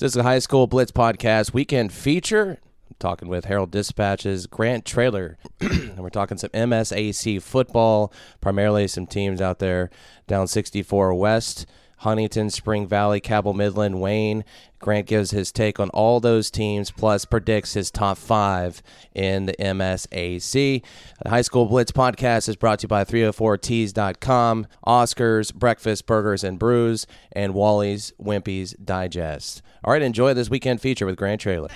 This 0.00 0.12
is 0.12 0.16
a 0.16 0.22
high 0.22 0.38
school 0.38 0.66
blitz 0.66 0.92
podcast 0.92 1.52
weekend 1.52 1.92
feature. 1.92 2.52
I'm 2.88 2.96
talking 2.98 3.28
with 3.28 3.44
Herald 3.44 3.70
Dispatches 3.70 4.46
Grant 4.46 4.86
Traylor, 4.86 5.36
and 5.60 5.98
we're 5.98 6.08
talking 6.08 6.38
some 6.38 6.48
MSAC 6.54 7.42
football, 7.42 8.10
primarily 8.40 8.88
some 8.88 9.06
teams 9.06 9.42
out 9.42 9.58
there 9.58 9.90
down 10.26 10.46
64 10.46 11.12
West. 11.12 11.66
Huntington, 12.00 12.48
Spring 12.48 12.86
Valley, 12.86 13.20
Cabell 13.20 13.52
Midland, 13.52 14.00
Wayne. 14.00 14.42
Grant 14.78 15.06
gives 15.06 15.32
his 15.32 15.52
take 15.52 15.78
on 15.78 15.90
all 15.90 16.18
those 16.18 16.50
teams, 16.50 16.90
plus 16.90 17.26
predicts 17.26 17.74
his 17.74 17.90
top 17.90 18.16
five 18.16 18.82
in 19.14 19.44
the 19.44 19.52
MSAC. 19.60 20.82
The 21.22 21.28
High 21.28 21.42
School 21.42 21.66
Blitz 21.66 21.92
podcast 21.92 22.48
is 22.48 22.56
brought 22.56 22.78
to 22.78 22.84
you 22.84 22.88
by 22.88 23.04
304tees.com, 23.04 24.66
Oscars, 24.86 25.54
Breakfast, 25.54 26.06
Burgers, 26.06 26.42
and 26.42 26.58
Brews, 26.58 27.06
and 27.32 27.52
Wally's 27.52 28.14
Wimpy's 28.18 28.72
Digest. 28.82 29.60
All 29.84 29.92
right, 29.92 30.00
enjoy 30.00 30.32
this 30.32 30.48
weekend 30.48 30.80
feature 30.80 31.04
with 31.04 31.16
Grant 31.16 31.42
Traylor. 31.42 31.68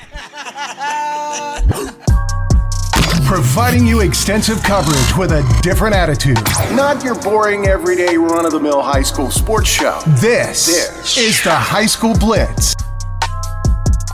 providing 3.25 3.87
you 3.87 4.01
extensive 4.01 4.63
coverage 4.63 5.17
with 5.17 5.33
a 5.33 5.61
different 5.63 5.95
attitude. 5.95 6.37
Not 6.75 7.03
your 7.03 7.15
boring, 7.21 7.67
everyday, 7.67 8.17
run 8.17 8.45
of 8.47 8.53
the 8.53 8.61
mill 8.61 8.83
high 8.83 9.03
school 9.03 9.31
sports 9.31 9.69
show. 9.69 9.99
This, 10.21 10.67
This. 10.67 11.17
is 11.19 11.43
the 11.43 11.55
High 11.55 11.87
School 11.87 12.15
Blitz. 12.19 12.75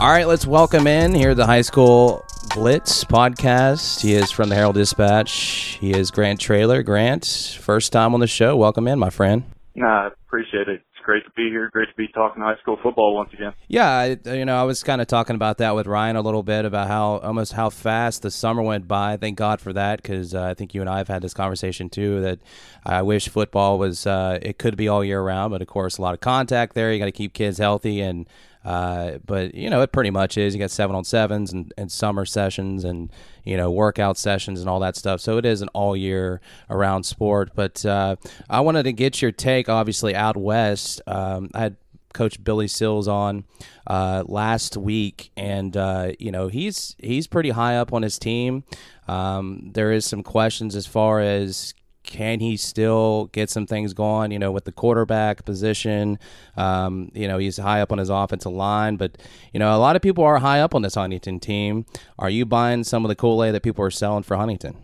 All 0.00 0.10
right, 0.10 0.26
let's 0.26 0.46
welcome 0.46 0.86
in 0.86 1.12
here 1.14 1.34
the 1.34 1.46
High 1.46 1.60
School 1.62 2.24
Blitz 2.54 3.04
podcast. 3.04 4.00
He 4.00 4.14
is 4.14 4.30
from 4.30 4.48
the 4.48 4.54
Herald 4.54 4.76
Dispatch. 4.76 5.78
He 5.80 5.90
is 5.92 6.10
Grant 6.10 6.40
Traylor. 6.40 6.82
Grant, 6.82 7.58
first 7.60 7.92
time 7.92 8.14
on 8.14 8.20
the 8.20 8.26
show. 8.26 8.56
Welcome 8.56 8.88
in, 8.88 8.98
my 8.98 9.10
friend. 9.10 9.44
Nah, 9.74 10.04
I 10.04 10.10
appreciate 10.26 10.68
it. 10.68 10.82
Great 11.10 11.24
to 11.24 11.30
be 11.32 11.50
here. 11.50 11.68
Great 11.72 11.88
to 11.88 11.94
be 11.96 12.06
talking 12.14 12.40
high 12.40 12.56
school 12.62 12.78
football 12.80 13.16
once 13.16 13.32
again. 13.32 13.52
Yeah, 13.66 13.90
I, 13.90 14.16
you 14.26 14.44
know, 14.44 14.56
I 14.56 14.62
was 14.62 14.84
kind 14.84 15.00
of 15.00 15.08
talking 15.08 15.34
about 15.34 15.58
that 15.58 15.74
with 15.74 15.88
Ryan 15.88 16.14
a 16.14 16.20
little 16.20 16.44
bit 16.44 16.64
about 16.64 16.86
how 16.86 17.18
almost 17.18 17.54
how 17.54 17.68
fast 17.68 18.22
the 18.22 18.30
summer 18.30 18.62
went 18.62 18.86
by. 18.86 19.16
Thank 19.16 19.36
God 19.36 19.60
for 19.60 19.72
that 19.72 20.00
because 20.00 20.36
uh, 20.36 20.44
I 20.44 20.54
think 20.54 20.72
you 20.72 20.80
and 20.80 20.88
I 20.88 20.98
have 20.98 21.08
had 21.08 21.20
this 21.20 21.34
conversation 21.34 21.90
too. 21.90 22.20
That 22.20 22.38
I 22.86 23.02
wish 23.02 23.28
football 23.28 23.76
was 23.76 24.06
uh, 24.06 24.38
it 24.40 24.58
could 24.58 24.76
be 24.76 24.86
all 24.86 25.04
year 25.04 25.20
round, 25.20 25.50
but 25.50 25.60
of 25.60 25.66
course 25.66 25.98
a 25.98 26.02
lot 26.02 26.14
of 26.14 26.20
contact 26.20 26.74
there. 26.74 26.92
You 26.92 27.00
got 27.00 27.06
to 27.06 27.10
keep 27.12 27.32
kids 27.32 27.58
healthy 27.58 28.00
and. 28.00 28.28
Uh, 28.64 29.18
but 29.24 29.54
you 29.54 29.70
know 29.70 29.80
it 29.82 29.92
pretty 29.92 30.10
much 30.10 30.36
is. 30.36 30.54
You 30.54 30.60
got 30.60 30.70
seven 30.70 30.94
on 30.94 31.04
sevens 31.04 31.52
and, 31.52 31.72
and 31.78 31.90
summer 31.90 32.24
sessions 32.24 32.84
and 32.84 33.10
you 33.44 33.56
know 33.56 33.70
workout 33.70 34.18
sessions 34.18 34.60
and 34.60 34.68
all 34.68 34.80
that 34.80 34.96
stuff. 34.96 35.20
So 35.20 35.38
it 35.38 35.46
is 35.46 35.62
an 35.62 35.68
all 35.68 35.96
year 35.96 36.40
around 36.68 37.04
sport. 37.04 37.52
But 37.54 37.84
uh, 37.86 38.16
I 38.48 38.60
wanted 38.60 38.82
to 38.84 38.92
get 38.92 39.22
your 39.22 39.32
take. 39.32 39.68
Obviously 39.68 40.14
out 40.14 40.36
west, 40.36 41.00
um, 41.06 41.50
I 41.54 41.60
had 41.60 41.76
Coach 42.12 42.42
Billy 42.42 42.68
Seals 42.68 43.08
on 43.08 43.44
uh, 43.86 44.24
last 44.26 44.76
week, 44.76 45.30
and 45.36 45.76
uh, 45.76 46.12
you 46.18 46.30
know 46.30 46.48
he's 46.48 46.96
he's 46.98 47.26
pretty 47.26 47.50
high 47.50 47.76
up 47.76 47.92
on 47.92 48.02
his 48.02 48.18
team. 48.18 48.64
Um, 49.08 49.70
there 49.72 49.92
is 49.92 50.04
some 50.04 50.22
questions 50.22 50.76
as 50.76 50.86
far 50.86 51.20
as 51.20 51.74
can 52.10 52.40
he 52.40 52.56
still 52.56 53.26
get 53.32 53.48
some 53.48 53.66
things 53.66 53.94
going? 53.94 54.32
You 54.32 54.38
know, 54.38 54.52
with 54.52 54.64
the 54.64 54.72
quarterback 54.72 55.44
position, 55.44 56.18
um, 56.56 57.10
you 57.14 57.26
know 57.26 57.38
he's 57.38 57.56
high 57.56 57.80
up 57.80 57.92
on 57.92 57.98
his 57.98 58.10
offensive 58.10 58.52
line, 58.52 58.96
but 58.96 59.16
you 59.54 59.60
know 59.60 59.74
a 59.74 59.78
lot 59.78 59.96
of 59.96 60.02
people 60.02 60.24
are 60.24 60.38
high 60.38 60.60
up 60.60 60.74
on 60.74 60.82
this 60.82 60.96
Huntington 60.96 61.40
team. 61.40 61.86
Are 62.18 62.28
you 62.28 62.44
buying 62.44 62.84
some 62.84 63.04
of 63.04 63.08
the 63.08 63.14
Kool 63.14 63.42
Aid 63.42 63.54
that 63.54 63.62
people 63.62 63.84
are 63.84 63.90
selling 63.90 64.24
for 64.24 64.36
Huntington? 64.36 64.76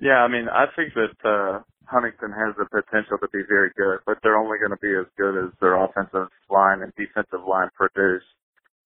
Yeah, 0.00 0.22
I 0.22 0.28
mean, 0.28 0.48
I 0.48 0.66
think 0.76 0.92
that 0.94 1.16
uh, 1.24 1.60
Huntington 1.86 2.30
has 2.30 2.54
the 2.56 2.66
potential 2.66 3.18
to 3.18 3.28
be 3.32 3.42
very 3.48 3.70
good, 3.76 3.98
but 4.06 4.18
they're 4.22 4.38
only 4.38 4.58
going 4.58 4.70
to 4.70 4.76
be 4.76 4.94
as 4.94 5.06
good 5.16 5.34
as 5.34 5.50
their 5.60 5.74
offensive 5.74 6.28
line 6.50 6.82
and 6.82 6.92
defensive 6.94 7.42
line 7.48 7.70
produce. 7.74 8.22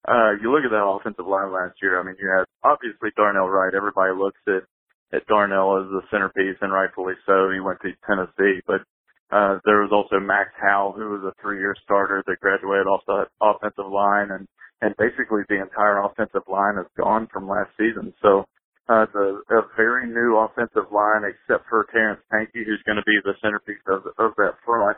Uh, 0.07 0.31
you 0.41 0.51
look 0.51 0.65
at 0.65 0.71
that 0.71 0.83
offensive 0.83 1.27
line 1.27 1.51
last 1.51 1.75
year. 1.81 1.99
I 1.99 2.03
mean, 2.03 2.15
you 2.19 2.27
had 2.27 2.45
obviously 2.63 3.11
Darnell 3.15 3.47
Wright. 3.47 3.75
Everybody 3.75 4.11
looks 4.17 4.39
at 4.47 4.63
at 5.13 5.25
Darnell 5.27 5.77
as 5.77 5.87
the 5.93 6.01
centerpiece, 6.09 6.57
and 6.61 6.73
rightfully 6.73 7.13
so. 7.25 7.49
He 7.53 7.61
went 7.61 7.79
to 7.81 7.93
Tennessee, 8.05 8.61
but 8.65 8.81
uh, 9.29 9.61
there 9.65 9.81
was 9.85 9.93
also 9.93 10.19
Max 10.19 10.49
Howell, 10.59 10.93
who 10.93 11.09
was 11.17 11.23
a 11.23 11.33
three-year 11.41 11.75
starter 11.83 12.23
that 12.25 12.41
graduated 12.41 12.87
off 12.87 13.05
the 13.07 13.25
offensive 13.41 13.89
line, 13.89 14.31
and 14.31 14.47
and 14.81 14.93
basically 14.97 15.47
the 15.47 15.61
entire 15.61 16.03
offensive 16.03 16.43
line 16.51 16.75
is 16.75 16.89
gone 16.99 17.27
from 17.31 17.47
last 17.47 17.71
season. 17.77 18.13
So 18.21 18.43
uh, 18.89 19.05
the 19.13 19.39
a 19.49 19.61
very 19.77 20.09
new 20.09 20.35
offensive 20.37 20.91
line, 20.91 21.23
except 21.23 21.69
for 21.69 21.87
Terrence 21.93 22.19
Pankey, 22.27 22.65
who's 22.67 22.83
going 22.85 22.99
to 22.99 23.07
be 23.07 23.17
the 23.23 23.37
centerpiece 23.41 23.85
of 23.87 24.05
of 24.17 24.35
that 24.37 24.59
front. 24.65 24.97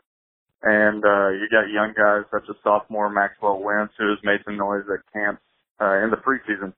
And 0.63 1.05
uh, 1.05 1.29
you 1.37 1.45
got 1.51 1.69
young 1.69 1.93
guys 1.93 2.25
such 2.31 2.49
as 2.49 2.55
sophomore 2.63 3.11
Maxwell 3.13 3.61
Wentz, 3.61 3.93
who 3.99 4.09
has 4.09 4.17
made 4.23 4.41
some 4.43 4.57
noise 4.57 4.87
at 4.89 5.05
camps 5.13 5.43
uh, 5.79 6.01
in 6.01 6.09
the 6.09 6.17
preseason. 6.17 6.73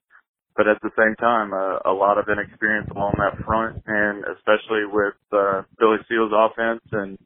But 0.58 0.68
at 0.68 0.82
the 0.82 0.90
same 0.98 1.16
time, 1.22 1.54
uh, 1.54 1.86
a 1.86 1.94
lot 1.94 2.18
of 2.18 2.26
inexperience 2.28 2.90
along 2.90 3.14
that 3.22 3.38
front, 3.46 3.78
and 3.86 4.26
especially 4.36 4.90
with 4.90 5.14
uh, 5.32 5.62
Billy 5.78 6.02
Seals' 6.10 6.34
offense 6.34 6.82
and 6.92 7.18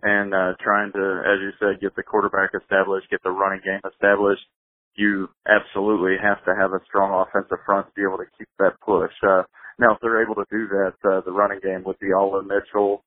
and 0.00 0.32
uh, 0.32 0.54
trying 0.62 0.92
to, 0.92 1.04
as 1.26 1.42
you 1.42 1.50
said, 1.58 1.82
get 1.82 1.94
the 1.96 2.02
quarterback 2.02 2.50
established, 2.54 3.10
get 3.10 3.22
the 3.24 3.30
running 3.30 3.60
game 3.64 3.80
established 3.84 4.46
you 4.98 5.30
absolutely 5.46 6.18
have 6.20 6.42
to 6.44 6.52
have 6.58 6.74
a 6.74 6.82
strong 6.90 7.14
offensive 7.14 7.62
front 7.64 7.86
to 7.86 7.92
be 7.94 8.02
able 8.02 8.18
to 8.18 8.26
keep 8.36 8.50
that 8.58 8.74
push. 8.82 9.14
Uh, 9.22 9.46
now, 9.78 9.94
if 9.94 10.02
they're 10.02 10.20
able 10.20 10.34
to 10.34 10.44
do 10.50 10.66
that, 10.66 10.98
uh, 11.06 11.22
the 11.22 11.30
running 11.30 11.60
game 11.62 11.84
with 11.86 11.96
Diallo 12.02 12.42
Mitchell, 12.42 13.04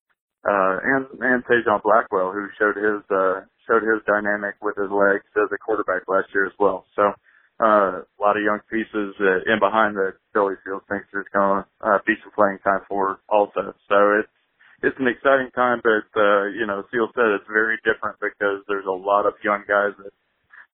uh, 0.48 0.80
and, 0.82 1.06
and 1.20 1.44
Tajon 1.46 1.84
Blackwell, 1.84 2.32
who 2.32 2.48
showed 2.58 2.80
his, 2.80 3.04
uh, 3.12 3.44
showed 3.68 3.84
his 3.84 4.02
dynamic 4.08 4.56
with 4.64 4.80
his 4.80 4.90
legs 4.90 5.28
as 5.36 5.52
a 5.52 5.60
quarterback 5.60 6.08
last 6.08 6.32
year 6.34 6.48
as 6.48 6.56
well. 6.58 6.88
So, 6.96 7.12
uh, 7.62 8.02
a 8.02 8.18
lot 8.20 8.38
of 8.38 8.44
young 8.44 8.60
pieces 8.70 9.16
in 9.46 9.60
behind 9.60 9.96
that 9.96 10.18
Philly 10.34 10.56
Field 10.66 10.82
thinks 10.90 11.06
there's 11.14 11.30
going 11.32 11.64
to 11.64 11.66
uh, 11.86 12.00
be 12.06 12.16
some 12.24 12.34
playing 12.34 12.58
time 12.64 12.82
for 12.90 13.20
also. 13.30 13.78
So 13.88 13.98
it's, 14.20 14.34
it's 14.82 14.98
an 14.98 15.08
exciting 15.08 15.54
time, 15.54 15.80
but, 15.86 16.10
uh, 16.18 16.50
you 16.50 16.66
know, 16.66 16.84
Seal 16.90 17.08
said 17.14 17.38
it's 17.38 17.46
very 17.46 17.78
different 17.86 18.18
because 18.20 18.66
there's 18.68 18.90
a 18.90 18.98
lot 18.98 19.28
of 19.28 19.34
young 19.44 19.62
guys 19.68 19.94
that 20.02 20.12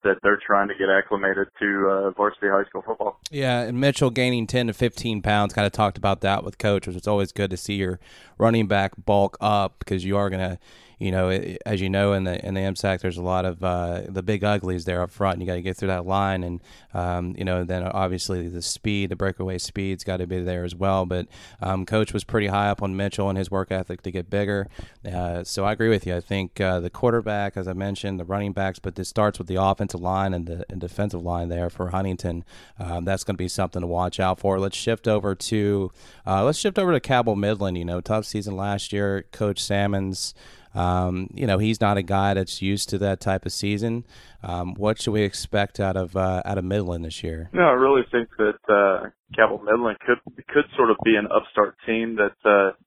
that 0.03 0.17
they're 0.21 0.39
trying 0.45 0.67
to 0.67 0.75
get 0.75 0.89
acclimated 0.89 1.47
to 1.59 1.87
uh, 1.89 2.11
varsity 2.11 2.47
high 2.47 2.63
school 2.69 2.83
football. 2.85 3.19
Yeah, 3.31 3.61
and 3.61 3.79
Mitchell 3.79 4.11
gaining 4.11 4.47
10 4.47 4.67
to 4.67 4.73
15 4.73 5.21
pounds, 5.21 5.53
kind 5.53 5.65
of 5.65 5.73
talked 5.73 5.97
about 5.97 6.21
that 6.21 6.43
with 6.43 6.57
coach, 6.57 6.87
which 6.87 6.95
is 6.95 7.07
always 7.07 7.31
good 7.31 7.49
to 7.49 7.57
see 7.57 7.73
your 7.73 7.99
running 8.37 8.67
back 8.67 8.93
bulk 9.05 9.37
up 9.41 9.79
because 9.79 10.05
you 10.05 10.15
are 10.15 10.29
going 10.29 10.39
to 10.39 10.59
you 11.00 11.12
know, 11.12 11.30
as 11.66 11.80
you 11.80 11.90
know, 11.90 12.13
in 12.13 12.24
the 12.24 12.44
in 12.44 12.56
the 12.56 12.62
MSAC, 12.62 13.02
there's 13.02 13.18
a 13.18 13.24
lot 13.24 13.46
of 13.46 13.63
uh, 13.63 14.02
the 14.08 14.24
big 14.24 14.44
uglies 14.44 14.85
there 14.85 15.03
up 15.03 15.12
front. 15.12 15.34
And 15.34 15.41
you 15.44 15.47
got 15.47 15.56
to 15.56 15.62
get 15.62 15.78
through 15.78 15.90
that 15.90 16.08
line, 16.08 16.44
and 16.44 16.59
um, 16.94 17.35
you 17.38 17.46
know, 17.46 17.63
then 17.63 17.84
obviously 17.84 18.47
the 18.47 18.63
speed, 18.63 19.09
the 19.09 19.16
breakaway 19.16 19.59
speed's 19.59 20.03
got 20.03 20.18
to 20.18 20.28
be 20.28 20.41
there 20.41 20.63
as 20.63 20.74
well. 20.74 21.06
But 21.06 21.28
um, 21.62 21.85
coach 21.85 22.13
was 22.13 22.24
pretty 22.24 22.47
high 22.47 22.69
up 22.69 22.81
on 22.81 22.96
Mitchell 22.96 23.30
and 23.30 23.38
his 23.38 23.52
work 23.52 23.72
ethic 23.72 24.02
to 24.03 24.12
get 24.12 24.30
bigger. 24.31 24.68
Uh, 25.06 25.44
so 25.44 25.66
I 25.66 25.74
agree 25.74 25.90
with 25.90 26.08
you. 26.08 26.16
I 26.16 26.19
think 26.19 26.59
uh, 26.59 26.80
the 26.80 26.90
quarterback, 26.90 27.58
as 27.58 27.68
I 27.68 27.74
mentioned, 27.74 28.19
the 28.19 28.25
running 28.25 28.53
backs, 28.53 28.79
but 28.79 28.96
this 28.96 29.08
starts 29.08 29.38
with 29.38 29.47
the 29.47 29.62
offensive 29.62 30.02
line 30.02 30.34
and 30.34 30.47
the 30.47 30.66
and 30.68 30.81
defensive 30.81 31.22
line 31.22 31.50
there 31.50 31.69
for 31.69 31.90
Huntington. 31.90 32.44
Um, 32.79 33.06
that's 33.06 33.24
going 33.24 33.35
to 33.35 33.44
be 33.44 33.47
something 33.47 33.81
to 33.81 33.88
watch 33.88 34.19
out 34.19 34.40
for. 34.40 34.59
Let's 34.59 34.78
shift 34.78 35.08
over 35.08 35.35
to 35.35 35.91
uh, 36.25 36.44
let's 36.44 36.58
shift 36.58 36.79
over 36.79 36.91
to 36.91 37.00
Cabell 37.00 37.35
Midland. 37.35 37.78
You 37.78 37.85
know, 37.85 38.02
tough 38.02 38.25
season 38.25 38.56
last 38.56 38.91
year. 38.91 39.25
Coach 39.31 39.62
Salmons. 39.62 40.34
Um, 40.77 41.29
you 41.33 41.47
know, 41.47 41.57
he's 41.57 41.81
not 41.81 41.97
a 41.97 42.03
guy 42.03 42.35
that's 42.35 42.61
used 42.61 42.89
to 42.89 42.97
that 42.99 43.19
type 43.19 43.45
of 43.47 43.51
season. 43.51 44.05
Um, 44.43 44.75
what 44.75 45.01
should 45.01 45.11
we 45.11 45.23
expect 45.23 45.79
out 45.79 45.97
of 45.97 46.15
uh, 46.15 46.43
out 46.45 46.57
of 46.57 46.63
Midland 46.63 47.03
this 47.03 47.23
year? 47.23 47.49
No, 47.51 47.63
I 47.63 47.73
really 47.73 48.03
think 48.11 48.29
that 48.38 48.61
uh, 48.69 49.09
Cabell 49.33 49.61
Midland 49.66 49.97
could 50.05 50.21
could 50.47 50.66
sort 50.75 50.91
of 50.91 50.97
be 51.03 51.16
an 51.16 51.27
upstart 51.33 51.75
team 51.85 52.17
that 52.17 52.37
uh, 52.45 52.77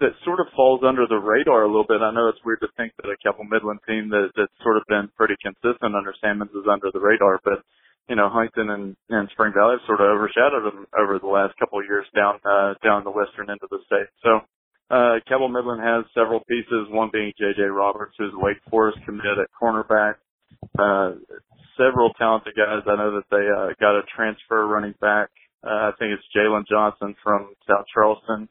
that 0.00 0.16
sort 0.24 0.40
of 0.40 0.46
falls 0.56 0.80
under 0.86 1.06
the 1.06 1.20
radar 1.20 1.64
a 1.64 1.68
little 1.68 1.86
bit. 1.86 2.00
I 2.00 2.12
know 2.12 2.28
it's 2.28 2.44
weird 2.44 2.60
to 2.60 2.68
think 2.76 2.92
that 2.96 3.12
a 3.12 3.16
Cabell 3.20 3.44
Midland 3.44 3.80
team 3.86 4.08
that 4.10 4.32
that's 4.34 4.56
sort 4.62 4.78
of 4.78 4.82
been 4.88 5.10
pretty 5.16 5.36
consistent 5.44 5.94
under 5.94 6.14
Salmons 6.20 6.50
is 6.52 6.64
under 6.64 6.90
the 6.92 7.00
radar, 7.00 7.40
but 7.44 7.60
you 8.08 8.14
know, 8.14 8.30
Huntington 8.30 8.70
and, 8.70 8.96
and 9.10 9.28
Spring 9.32 9.52
Valley 9.52 9.76
have 9.76 9.86
sort 9.86 10.00
of 10.00 10.06
overshadowed 10.06 10.64
them 10.64 10.86
over 10.96 11.18
the 11.18 11.26
last 11.26 11.58
couple 11.58 11.80
of 11.80 11.84
years 11.84 12.06
down 12.14 12.38
uh, 12.46 12.74
down 12.82 13.04
the 13.04 13.10
western 13.10 13.50
end 13.50 13.60
of 13.62 13.68
the 13.68 13.82
state. 13.84 14.08
So 14.22 14.46
uh, 14.90 15.14
Cabell 15.26 15.48
Midland 15.48 15.82
has 15.82 16.04
several 16.14 16.40
pieces, 16.48 16.86
one 16.90 17.10
being 17.12 17.32
J.J. 17.38 17.62
Roberts, 17.62 18.14
who's 18.18 18.32
Wake 18.34 18.58
Forest 18.70 18.98
committed 19.04 19.38
at 19.38 19.50
cornerback. 19.60 20.14
Uh, 20.78 21.18
several 21.76 22.12
talented 22.14 22.54
guys. 22.56 22.82
I 22.86 22.96
know 22.96 23.16
that 23.16 23.28
they 23.30 23.44
uh, 23.46 23.74
got 23.80 23.98
a 23.98 24.02
transfer 24.14 24.66
running 24.66 24.94
back. 25.00 25.28
Uh, 25.64 25.90
I 25.90 25.92
think 25.98 26.12
it's 26.12 26.22
Jalen 26.36 26.66
Johnson 26.68 27.14
from 27.22 27.54
South 27.66 27.86
Charleston 27.92 28.48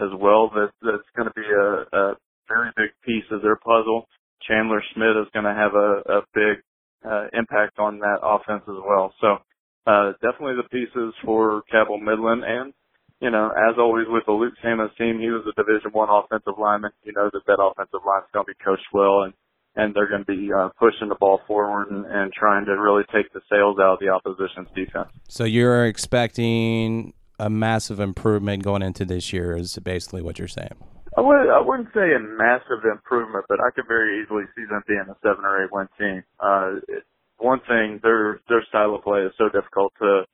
as 0.00 0.10
well. 0.18 0.50
That 0.54 0.70
that's 0.82 1.08
going 1.16 1.28
to 1.28 1.34
be 1.34 1.48
a, 1.48 1.96
a 1.96 2.14
very 2.48 2.70
big 2.76 2.90
piece 3.04 3.24
of 3.30 3.42
their 3.42 3.56
puzzle. 3.56 4.06
Chandler 4.46 4.82
Schmidt 4.92 5.16
is 5.16 5.28
going 5.32 5.44
to 5.44 5.54
have 5.54 5.74
a, 5.74 6.18
a 6.18 6.22
big 6.34 6.62
uh, 7.04 7.26
impact 7.32 7.78
on 7.78 7.98
that 8.00 8.18
offense 8.22 8.62
as 8.68 8.80
well. 8.84 9.12
So 9.20 9.38
uh, 9.86 10.12
definitely 10.20 10.56
the 10.56 10.68
pieces 10.70 11.14
for 11.24 11.62
Cabell 11.70 11.98
Midland 11.98 12.44
and 12.44 12.72
you 13.20 13.30
know, 13.30 13.50
as 13.50 13.76
always 13.78 14.06
with 14.08 14.24
the 14.26 14.32
Luke 14.32 14.54
Salmons 14.62 14.92
team, 14.96 15.20
he 15.20 15.28
was 15.28 15.44
a 15.46 15.52
Division 15.52 15.92
One 15.92 16.08
offensive 16.10 16.58
lineman. 16.58 16.92
You 17.04 17.12
know 17.12 17.30
that 17.32 17.44
that 17.46 17.60
offensive 17.60 18.00
line 18.06 18.22
is 18.22 18.30
going 18.32 18.46
to 18.46 18.52
be 18.52 18.64
coached 18.64 18.88
well, 18.92 19.22
and 19.22 19.34
and 19.76 19.94
they're 19.94 20.08
going 20.08 20.24
to 20.24 20.32
be 20.32 20.50
uh, 20.52 20.70
pushing 20.78 21.08
the 21.08 21.14
ball 21.14 21.40
forward 21.46 21.90
and, 21.90 22.04
and 22.06 22.32
trying 22.32 22.64
to 22.64 22.72
really 22.72 23.04
take 23.14 23.32
the 23.32 23.40
sails 23.48 23.78
out 23.78 23.94
of 23.94 23.98
the 24.00 24.08
opposition's 24.08 24.68
defense. 24.74 25.08
So 25.28 25.44
you're 25.44 25.86
expecting 25.86 27.12
a 27.38 27.48
massive 27.48 28.00
improvement 28.00 28.64
going 28.64 28.82
into 28.82 29.04
this 29.04 29.32
year, 29.32 29.56
is 29.56 29.78
basically 29.78 30.22
what 30.22 30.38
you're 30.38 30.48
saying. 30.48 30.76
I 31.16 31.20
would 31.20 31.48
I 31.50 31.60
wouldn't 31.60 31.92
say 31.92 32.14
a 32.14 32.20
massive 32.20 32.84
improvement, 32.90 33.44
but 33.48 33.60
I 33.60 33.70
could 33.74 33.86
very 33.86 34.22
easily 34.22 34.44
see 34.56 34.64
them 34.64 34.82
being 34.88 35.04
a 35.08 35.16
seven 35.22 35.44
or 35.44 35.64
eight 35.64 35.72
win 35.72 35.88
team. 35.98 36.22
Uh, 36.40 36.80
it, 36.88 37.04
one 37.38 37.60
thing, 37.68 38.00
their 38.02 38.40
their 38.48 38.64
style 38.68 38.94
of 38.94 39.02
play 39.02 39.20
is 39.20 39.32
so 39.36 39.48
difficult 39.48 39.92
to 40.00 40.24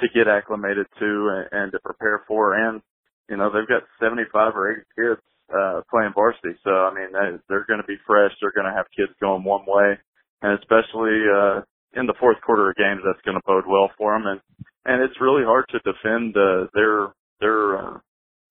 to 0.00 0.08
get 0.14 0.28
acclimated 0.28 0.86
to 0.98 1.08
and, 1.32 1.46
and 1.52 1.72
to 1.72 1.78
prepare 1.80 2.24
for, 2.26 2.54
and 2.54 2.82
you 3.28 3.36
know 3.36 3.50
they've 3.50 3.68
got 3.68 3.82
75 4.00 4.56
or 4.56 4.72
80 4.72 4.82
kids 4.96 5.22
uh, 5.54 5.80
playing 5.90 6.12
varsity, 6.14 6.58
so 6.64 6.70
I 6.70 6.94
mean 6.94 7.12
they, 7.12 7.38
they're 7.48 7.66
going 7.66 7.80
to 7.80 7.86
be 7.86 7.98
fresh. 8.06 8.32
They're 8.40 8.54
going 8.54 8.70
to 8.70 8.76
have 8.76 8.86
kids 8.96 9.12
going 9.20 9.44
one 9.44 9.64
way, 9.66 9.98
and 10.42 10.58
especially 10.58 11.20
uh, 11.28 11.62
in 11.94 12.06
the 12.06 12.18
fourth 12.20 12.40
quarter 12.44 12.70
of 12.70 12.76
games, 12.76 13.02
that's 13.04 13.22
going 13.24 13.36
to 13.36 13.46
bode 13.46 13.66
well 13.66 13.90
for 13.98 14.14
them. 14.14 14.26
And 14.26 14.40
and 14.84 15.02
it's 15.02 15.20
really 15.20 15.44
hard 15.44 15.66
to 15.70 15.78
defend 15.80 16.36
uh, 16.36 16.66
their 16.74 17.12
their 17.40 17.78
uh, 17.78 17.98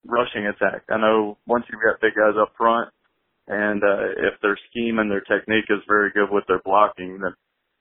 rushing 0.05 0.47
attack. 0.47 0.83
I 0.89 0.97
know 0.97 1.37
once 1.47 1.65
you've 1.71 1.81
got 1.81 2.01
big 2.01 2.15
guys 2.15 2.37
up 2.39 2.53
front, 2.57 2.89
and 3.47 3.83
uh, 3.83 4.29
if 4.29 4.39
their 4.41 4.57
scheme 4.69 4.99
and 4.99 5.09
their 5.09 5.21
technique 5.21 5.65
is 5.69 5.81
very 5.87 6.11
good 6.11 6.29
with 6.31 6.45
their 6.47 6.61
blocking, 6.63 7.19
then 7.21 7.33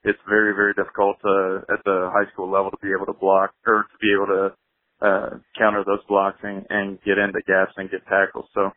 it's 0.05 0.19
very 0.29 0.55
very 0.55 0.75
difficult 0.75 1.19
to, 1.23 1.63
at 1.71 1.83
the 1.85 2.11
high 2.13 2.31
school 2.33 2.51
level 2.51 2.71
to 2.71 2.79
be 2.83 2.93
able 2.93 3.07
to 3.07 3.19
block 3.19 3.51
or 3.67 3.87
to 3.91 3.99
be 4.01 4.13
able 4.15 4.27
to 4.27 4.55
uh, 5.01 5.31
counter 5.57 5.85
those 5.85 6.03
blocks 6.09 6.39
and, 6.43 6.67
and 6.71 6.99
get 7.03 7.19
into 7.19 7.41
gaps 7.47 7.73
and 7.77 7.91
get 7.91 8.05
tackles. 8.07 8.47
So 8.55 8.71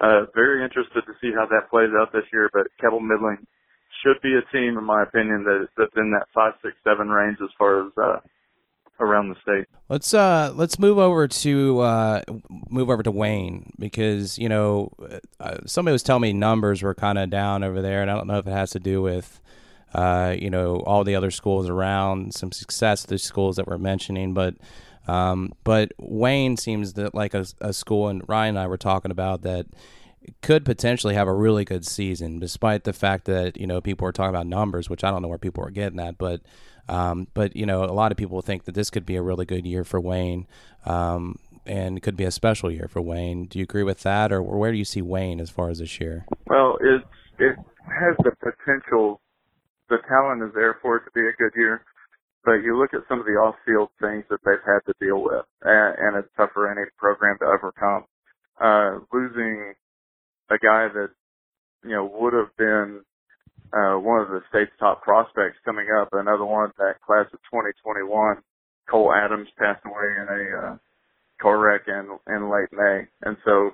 uh, 0.00 0.26
very 0.34 0.62
interested 0.64 1.02
to 1.06 1.12
see 1.20 1.30
how 1.34 1.46
that 1.46 1.70
plays 1.70 1.90
out 1.98 2.12
this 2.12 2.26
year. 2.32 2.50
But 2.52 2.66
Cabell 2.80 3.00
Midland 3.00 3.46
should 4.02 4.20
be 4.22 4.34
a 4.34 4.42
team, 4.52 4.78
in 4.78 4.84
my 4.84 5.02
opinion, 5.02 5.44
that 5.44 5.68
that's 5.76 5.96
in 5.96 6.10
that 6.12 6.26
five, 6.34 6.54
six, 6.62 6.74
seven 6.84 7.08
range 7.08 7.38
as 7.42 7.50
far 7.58 7.86
as 7.86 7.92
uh, 7.96 8.18
around 9.00 9.28
the 9.28 9.36
state. 9.42 9.66
Let's 9.88 10.12
uh 10.12 10.52
let's 10.54 10.78
move 10.78 10.98
over 10.98 11.28
to 11.28 11.80
uh 11.80 12.22
move 12.68 12.90
over 12.90 13.02
to 13.02 13.10
Wayne 13.10 13.72
because 13.78 14.38
you 14.38 14.48
know 14.48 14.92
uh, 15.40 15.58
somebody 15.66 15.92
was 15.92 16.02
telling 16.02 16.22
me 16.22 16.32
numbers 16.32 16.82
were 16.82 16.94
kind 16.94 17.18
of 17.18 17.30
down 17.30 17.64
over 17.64 17.80
there, 17.80 18.02
and 18.02 18.10
I 18.10 18.14
don't 18.14 18.26
know 18.26 18.38
if 18.38 18.46
it 18.46 18.52
has 18.52 18.70
to 18.70 18.80
do 18.80 19.02
with 19.02 19.40
uh 19.94 20.34
you 20.38 20.50
know 20.50 20.76
all 20.80 21.04
the 21.04 21.14
other 21.14 21.30
schools 21.30 21.68
around, 21.68 22.34
some 22.34 22.52
success 22.52 23.04
the 23.04 23.18
schools 23.18 23.56
that 23.56 23.66
we're 23.66 23.78
mentioning, 23.78 24.34
but. 24.34 24.54
Um, 25.06 25.54
but 25.64 25.92
Wayne 25.96 26.58
seems 26.58 26.92
that 26.92 27.14
like 27.14 27.32
a, 27.32 27.46
a 27.62 27.72
school, 27.72 28.08
and 28.08 28.22
Ryan 28.28 28.56
and 28.56 28.58
I 28.58 28.66
were 28.66 28.76
talking 28.76 29.10
about 29.10 29.40
that 29.40 29.64
could 30.42 30.66
potentially 30.66 31.14
have 31.14 31.28
a 31.28 31.32
really 31.32 31.64
good 31.64 31.86
season, 31.86 32.38
despite 32.38 32.84
the 32.84 32.92
fact 32.92 33.24
that 33.24 33.56
you 33.56 33.66
know 33.66 33.80
people 33.80 34.06
are 34.06 34.12
talking 34.12 34.28
about 34.34 34.46
numbers, 34.46 34.90
which 34.90 35.04
I 35.04 35.10
don't 35.10 35.22
know 35.22 35.28
where 35.28 35.38
people 35.38 35.64
are 35.64 35.70
getting 35.70 35.98
at, 35.98 36.18
but 36.18 36.42
um, 36.88 37.28
but 37.34 37.54
you 37.54 37.66
know, 37.66 37.84
a 37.84 37.92
lot 37.92 38.12
of 38.12 38.18
people 38.18 38.40
think 38.42 38.64
that 38.64 38.74
this 38.74 38.90
could 38.90 39.04
be 39.04 39.16
a 39.16 39.22
really 39.22 39.44
good 39.44 39.66
year 39.66 39.84
for 39.84 40.00
Wayne, 40.00 40.46
um, 40.86 41.38
and 41.66 42.02
could 42.02 42.16
be 42.16 42.24
a 42.24 42.30
special 42.30 42.70
year 42.70 42.88
for 42.88 43.02
Wayne. 43.02 43.44
Do 43.44 43.58
you 43.58 43.64
agree 43.64 43.82
with 43.82 44.00
that, 44.00 44.32
or 44.32 44.42
where 44.42 44.72
do 44.72 44.78
you 44.78 44.84
see 44.84 45.02
Wayne 45.02 45.40
as 45.40 45.50
far 45.50 45.68
as 45.68 45.80
this 45.80 46.00
year? 46.00 46.26
Well, 46.46 46.78
it 46.80 47.02
it 47.38 47.56
has 47.86 48.16
the 48.24 48.32
potential. 48.40 49.20
The 49.90 49.98
talent 50.08 50.42
is 50.42 50.54
there 50.54 50.78
for 50.82 50.96
it 50.98 51.04
to 51.04 51.12
be 51.14 51.22
a 51.26 51.36
good 51.38 51.52
year, 51.56 51.82
but 52.44 52.64
you 52.64 52.78
look 52.78 52.94
at 52.94 53.08
some 53.08 53.20
of 53.20 53.26
the 53.26 53.32
off-field 53.40 53.90
things 54.00 54.24
that 54.30 54.40
they've 54.44 54.66
had 54.66 54.80
to 54.86 54.94
deal 55.00 55.22
with, 55.22 55.44
and, 55.62 55.96
and 55.98 56.16
it's 56.18 56.32
tough 56.36 56.50
for 56.54 56.70
any 56.70 56.88
program 56.98 57.36
to 57.40 57.46
overcome. 57.46 58.04
Uh, 58.60 59.00
losing 59.12 59.74
a 60.50 60.58
guy 60.58 60.88
that 60.92 61.10
you 61.84 61.90
know 61.90 62.10
would 62.20 62.34
have 62.34 62.54
been 62.58 63.02
uh, 63.72 63.96
one 63.98 64.20
of 64.22 64.28
the 64.28 64.42
state's 64.50 64.72
top 64.80 65.02
prospects 65.02 65.58
coming 65.64 65.86
up. 66.00 66.08
Another 66.12 66.44
one, 66.44 66.70
that 66.78 67.00
class 67.06 67.26
of 67.32 67.40
2021, 67.52 68.38
Cole 68.90 69.12
Adams 69.14 69.48
passed 69.58 69.84
away 69.86 70.08
in 70.16 70.28
a 70.28 70.66
uh, 70.66 70.76
car 71.40 71.58
wreck 71.58 71.82
in, 71.88 72.08
in 72.34 72.50
late 72.50 72.70
May. 72.72 73.02
And 73.22 73.36
so 73.44 73.70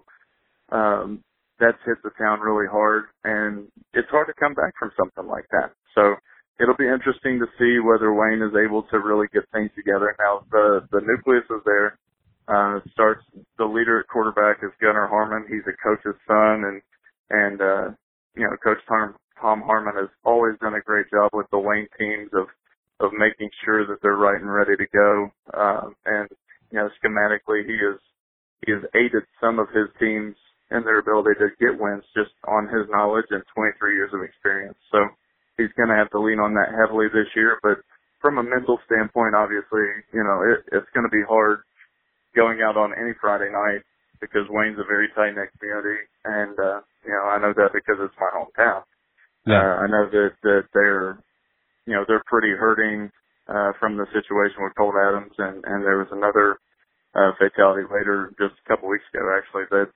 um, 0.71 1.25
that's 1.61 1.79
hit 1.87 1.99
the 2.03 2.11
town 2.19 2.41
really 2.41 2.69
hard, 2.71 3.05
and 3.25 3.69
it's 3.95 4.11
hard 4.11 4.29
to 4.29 4.35
come 4.41 4.55
back 4.55 4.75
from 4.79 4.91
something 4.99 5.29
like 5.31 5.47
that. 5.53 5.73
So 5.95 6.17
it'll 6.61 6.77
be 6.79 6.89
interesting 6.89 7.39
to 7.41 7.49
see 7.59 7.81
whether 7.81 8.13
Wayne 8.15 8.43
is 8.43 8.55
able 8.55 8.83
to 8.91 8.99
really 8.99 9.27
get 9.33 9.45
things 9.53 9.71
together. 9.77 10.15
Now, 10.19 10.45
the, 10.51 10.87
the 10.93 11.01
nucleus 11.01 11.45
is 11.51 11.63
there. 11.65 11.99
Uh, 12.47 12.81
starts 12.93 13.25
the 13.59 13.65
leader 13.65 14.01
at 14.01 14.09
quarterback 14.09 14.59
is 14.63 14.71
Gunnar 14.81 15.09
Harmon. 15.09 15.47
He's 15.49 15.65
a 15.67 15.73
coach's 15.81 16.21
son, 16.29 16.65
and 16.69 16.83
and 17.31 17.61
uh, 17.61 17.87
you 18.37 18.45
know, 18.45 18.53
Coach 18.63 18.85
Tom 18.87 19.15
Tom 19.41 19.63
Harmon 19.63 19.95
has 19.97 20.11
always 20.25 20.55
done 20.61 20.75
a 20.75 20.81
great 20.81 21.07
job 21.11 21.31
with 21.33 21.47
the 21.51 21.59
Wayne 21.59 21.89
teams 21.99 22.29
of 22.35 22.47
of 23.01 23.13
making 23.17 23.51
sure 23.65 23.87
that 23.87 23.97
they're 24.03 24.17
right 24.21 24.41
and 24.41 24.53
ready 24.53 24.77
to 24.77 24.87
go. 24.93 25.31
Um, 25.57 25.97
and 26.05 26.29
you 26.71 26.79
know, 26.79 26.89
schematically, 27.01 27.65
he 27.65 27.79
has 27.81 27.99
he 28.67 28.73
has 28.73 28.83
aided 28.95 29.25
some 29.41 29.59
of 29.59 29.69
his 29.71 29.89
teams 29.99 30.37
in 30.71 30.85
their 30.85 30.99
ability 30.99 31.39
to 31.41 31.49
get 31.61 31.81
wins 31.81 32.05
just 32.17 32.33
on 32.49 32.69
his 32.69 32.89
knowledge 32.91 33.27
and 33.31 33.43
23 33.55 33.95
years 33.95 34.11
of 34.13 34.23
experience. 34.23 34.77
So 34.91 34.99
he's 35.57 35.73
going 35.77 35.89
to 35.89 35.97
have 35.97 36.11
to 36.11 36.21
lean 36.21 36.41
on 36.41 36.55
that 36.55 36.75
heavily 36.75 37.07
this 37.13 37.29
year. 37.37 37.59
But 37.63 37.81
from 38.21 38.39
a 38.39 38.43
mental 38.43 38.79
standpoint, 38.87 39.35
obviously, 39.35 39.87
you 40.13 40.25
know, 40.25 40.43
it, 40.43 40.65
it's 40.73 40.91
going 40.95 41.05
to 41.07 41.13
be 41.13 41.23
hard 41.29 41.61
going 42.35 42.61
out 42.63 42.77
on 42.77 42.93
any 42.99 43.15
Friday 43.21 43.51
night 43.53 43.83
because 44.21 44.47
Wayne's 44.51 44.79
a 44.79 44.89
very 44.89 45.09
tight 45.15 45.35
knit 45.37 45.51
community, 45.59 46.01
and 46.25 46.57
uh, 46.59 46.81
you 47.05 47.13
know, 47.13 47.29
I 47.29 47.39
know 47.39 47.53
that 47.53 47.71
because 47.75 48.01
it's 48.01 48.15
my 48.19 48.31
hometown. 48.33 48.83
Yeah. 49.47 49.61
Uh, 49.61 49.75
I 49.85 49.87
know 49.87 50.09
that, 50.11 50.33
that 50.43 50.65
they're, 50.73 51.19
you 51.87 51.93
know, 51.93 52.05
they're 52.09 52.25
pretty 52.27 52.53
hurting, 52.57 53.11
uh, 53.49 53.73
from 53.79 53.97
the 53.97 54.07
situation 54.17 54.57
with 54.65 54.75
Colt 54.75 54.95
Adams 54.97 55.33
and, 55.37 55.63
and 55.65 55.85
there 55.85 55.99
was 55.99 56.09
another, 56.13 56.57
uh, 57.15 57.33
fatality 57.39 57.85
later 57.93 58.33
just 58.41 58.55
a 58.57 58.69
couple 58.69 58.89
weeks 58.89 59.05
ago 59.13 59.21
actually 59.37 59.69
that, 59.71 59.89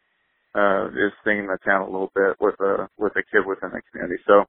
uh, 0.52 0.88
is 0.93 1.12
stinging 1.22 1.46
the 1.46 1.56
town 1.64 1.88
a 1.88 1.90
little 1.90 2.12
bit 2.14 2.37
with 2.40 2.60
a, 2.60 2.88
with 2.99 3.12
a 3.16 3.25
kid 3.32 3.46
within 3.49 3.70
the 3.72 3.81
community. 3.90 4.20
So, 4.26 4.44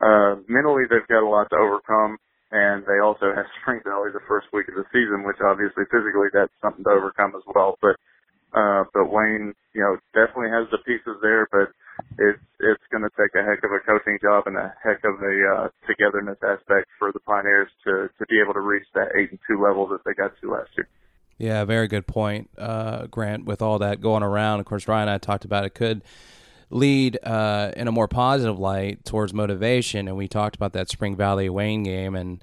uh, 0.00 0.36
mentally 0.48 0.84
they've 0.90 1.06
got 1.08 1.22
a 1.22 1.28
lot 1.28 1.50
to 1.50 1.56
overcome 1.56 2.18
and 2.54 2.86
they 2.86 3.02
also 3.02 3.34
have 3.34 3.50
Spring 3.60 3.82
Valley 3.82 4.14
the 4.14 4.22
first 4.30 4.46
week 4.54 4.70
of 4.70 4.78
the 4.78 4.86
season, 4.94 5.26
which 5.26 5.42
obviously 5.42 5.84
physically 5.90 6.30
that's 6.32 6.54
something 6.62 6.86
to 6.86 6.90
overcome 6.94 7.34
as 7.34 7.42
well. 7.50 7.74
But, 7.82 7.98
uh, 8.54 8.86
but 8.94 9.10
Wayne, 9.10 9.52
you 9.74 9.82
know, 9.82 9.98
definitely 10.14 10.54
has 10.54 10.70
the 10.70 10.78
pieces 10.86 11.18
there, 11.20 11.50
but 11.50 11.74
it's 12.18 12.42
it's 12.60 12.82
going 12.90 13.02
to 13.02 13.10
take 13.18 13.34
a 13.34 13.42
heck 13.42 13.62
of 13.62 13.70
a 13.70 13.82
coaching 13.82 14.18
job 14.22 14.46
and 14.46 14.56
a 14.56 14.74
heck 14.82 15.02
of 15.04 15.18
a 15.18 15.34
uh, 15.46 15.68
togetherness 15.86 16.38
aspect 16.42 16.86
for 16.98 17.10
the 17.12 17.20
Pioneers 17.20 17.68
to 17.84 18.08
to 18.18 18.26
be 18.26 18.40
able 18.40 18.54
to 18.54 18.60
reach 18.60 18.86
that 18.94 19.10
eight 19.18 19.30
and 19.30 19.38
two 19.46 19.60
level 19.60 19.86
that 19.88 20.02
they 20.04 20.14
got 20.14 20.32
to 20.40 20.50
last 20.50 20.70
year. 20.76 20.88
Yeah, 21.38 21.64
very 21.64 21.88
good 21.88 22.06
point, 22.06 22.50
uh, 22.56 23.06
Grant. 23.06 23.44
With 23.44 23.62
all 23.62 23.80
that 23.80 24.00
going 24.00 24.22
around, 24.22 24.60
of 24.60 24.66
course, 24.66 24.86
Ryan 24.86 25.08
and 25.08 25.14
I 25.14 25.18
talked 25.18 25.44
about 25.44 25.64
it 25.64 25.74
could 25.74 26.02
lead 26.74 27.18
uh, 27.22 27.70
in 27.76 27.88
a 27.88 27.92
more 27.92 28.08
positive 28.08 28.58
light 28.58 29.04
towards 29.04 29.32
motivation, 29.32 30.08
and 30.08 30.16
we 30.16 30.28
talked 30.28 30.56
about 30.56 30.72
that 30.74 30.90
Spring 30.90 31.16
Valley 31.16 31.48
Wayne 31.48 31.82
game 31.82 32.14
and. 32.14 32.42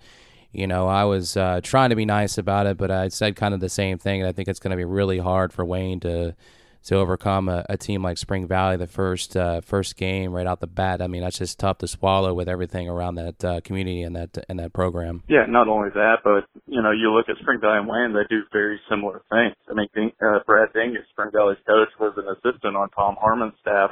You 0.53 0.67
know, 0.67 0.85
I 0.85 1.05
was 1.05 1.37
uh, 1.37 1.61
trying 1.63 1.91
to 1.91 1.95
be 1.95 2.03
nice 2.03 2.37
about 2.37 2.67
it, 2.67 2.75
but 2.75 2.91
I 2.91 3.07
said 3.07 3.37
kind 3.37 3.53
of 3.53 3.61
the 3.61 3.69
same 3.69 3.97
thing. 3.97 4.19
And 4.19 4.27
I 4.27 4.33
think 4.33 4.49
it's 4.49 4.59
going 4.59 4.71
to 4.71 4.75
be 4.75 4.83
really 4.83 5.17
hard 5.17 5.53
for 5.53 5.63
Wayne 5.63 6.01
to 6.01 6.35
to 6.83 6.95
overcome 6.95 7.47
a, 7.47 7.65
a 7.69 7.77
team 7.77 8.03
like 8.03 8.17
Spring 8.17 8.47
Valley 8.47 8.77
the 8.77 8.87
first 8.87 9.37
uh, 9.37 9.61
first 9.61 9.95
game 9.95 10.33
right 10.33 10.47
out 10.47 10.59
the 10.59 10.67
bat. 10.67 11.01
I 11.01 11.07
mean, 11.07 11.21
that's 11.21 11.37
just 11.37 11.59
tough 11.59 11.77
to 11.79 11.87
swallow 11.87 12.33
with 12.33 12.49
everything 12.49 12.89
around 12.89 13.15
that 13.15 13.43
uh, 13.45 13.61
community 13.61 14.01
and 14.01 14.15
that 14.15 14.43
and 14.49 14.59
that 14.59 14.73
program. 14.73 15.23
Yeah, 15.27 15.45
not 15.47 15.67
only 15.67 15.89
that, 15.89 16.17
but 16.23 16.45
you 16.67 16.81
know, 16.81 16.91
you 16.91 17.13
look 17.13 17.29
at 17.29 17.37
Spring 17.41 17.59
Valley 17.61 17.79
and 17.79 17.87
Wayne, 17.87 18.13
they 18.13 18.27
do 18.29 18.41
very 18.51 18.79
similar 18.89 19.21
things. 19.29 19.55
I 19.69 19.73
mean, 19.73 20.11
uh, 20.21 20.39
Brad 20.45 20.73
Dingess, 20.73 21.07
Spring 21.11 21.29
Valley's 21.31 21.63
coach, 21.67 21.89
was 21.99 22.13
an 22.17 22.27
assistant 22.27 22.75
on 22.75 22.89
Tom 22.89 23.15
Harmon's 23.19 23.53
staff 23.61 23.91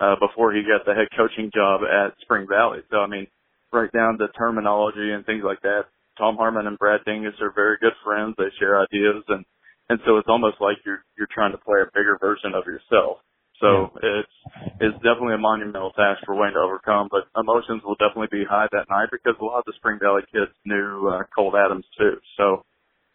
uh, 0.00 0.16
before 0.16 0.52
he 0.52 0.62
got 0.62 0.84
the 0.86 0.94
head 0.94 1.08
coaching 1.16 1.50
job 1.54 1.82
at 1.84 2.16
Spring 2.22 2.46
Valley. 2.48 2.80
So 2.90 2.98
I 2.98 3.06
mean, 3.06 3.26
right 3.72 3.92
down 3.92 4.18
to 4.18 4.28
terminology 4.36 5.12
and 5.12 5.24
things 5.24 5.44
like 5.44 5.60
that. 5.62 5.86
Tom 6.18 6.36
Harmon 6.36 6.66
and 6.66 6.78
Brad 6.78 7.00
Dingess 7.06 7.40
are 7.40 7.52
very 7.54 7.76
good 7.80 7.94
friends. 8.04 8.34
They 8.36 8.50
share 8.58 8.80
ideas 8.80 9.24
and 9.28 9.44
and 9.88 9.98
so 10.06 10.18
it's 10.18 10.28
almost 10.28 10.56
like 10.60 10.78
you're 10.86 11.04
you're 11.18 11.30
trying 11.32 11.52
to 11.52 11.58
play 11.58 11.80
a 11.82 11.90
bigger 11.94 12.18
version 12.20 12.54
of 12.54 12.64
yourself. 12.66 13.18
So 13.60 13.92
it's 14.02 14.36
it's 14.80 14.96
definitely 15.04 15.34
a 15.34 15.38
monumental 15.38 15.92
task 15.92 16.24
for 16.24 16.34
Wayne 16.34 16.54
to 16.54 16.60
overcome, 16.64 17.08
but 17.10 17.28
emotions 17.36 17.82
will 17.84 17.96
definitely 18.00 18.32
be 18.32 18.44
high 18.48 18.66
that 18.72 18.88
night 18.88 19.12
because 19.12 19.36
a 19.40 19.44
lot 19.44 19.60
of 19.60 19.64
the 19.66 19.76
Spring 19.76 19.98
Valley 20.00 20.22
kids 20.32 20.50
knew 20.64 21.12
uh, 21.12 21.24
Colt 21.34 21.54
Adams 21.54 21.84
too. 21.98 22.16
So 22.36 22.64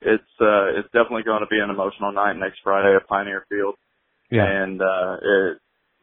it's 0.02 0.34
uh 0.40 0.78
it's 0.78 0.92
definitely 0.94 1.24
going 1.24 1.42
to 1.42 1.50
be 1.50 1.58
an 1.58 1.72
emotional 1.74 2.12
night 2.12 2.38
next 2.38 2.60
Friday 2.64 2.96
at 2.96 3.08
Pioneer 3.08 3.46
Field. 3.50 3.76
Yeah. 4.30 4.46
And 4.46 4.82
uh 4.82 5.18
it 5.22 5.58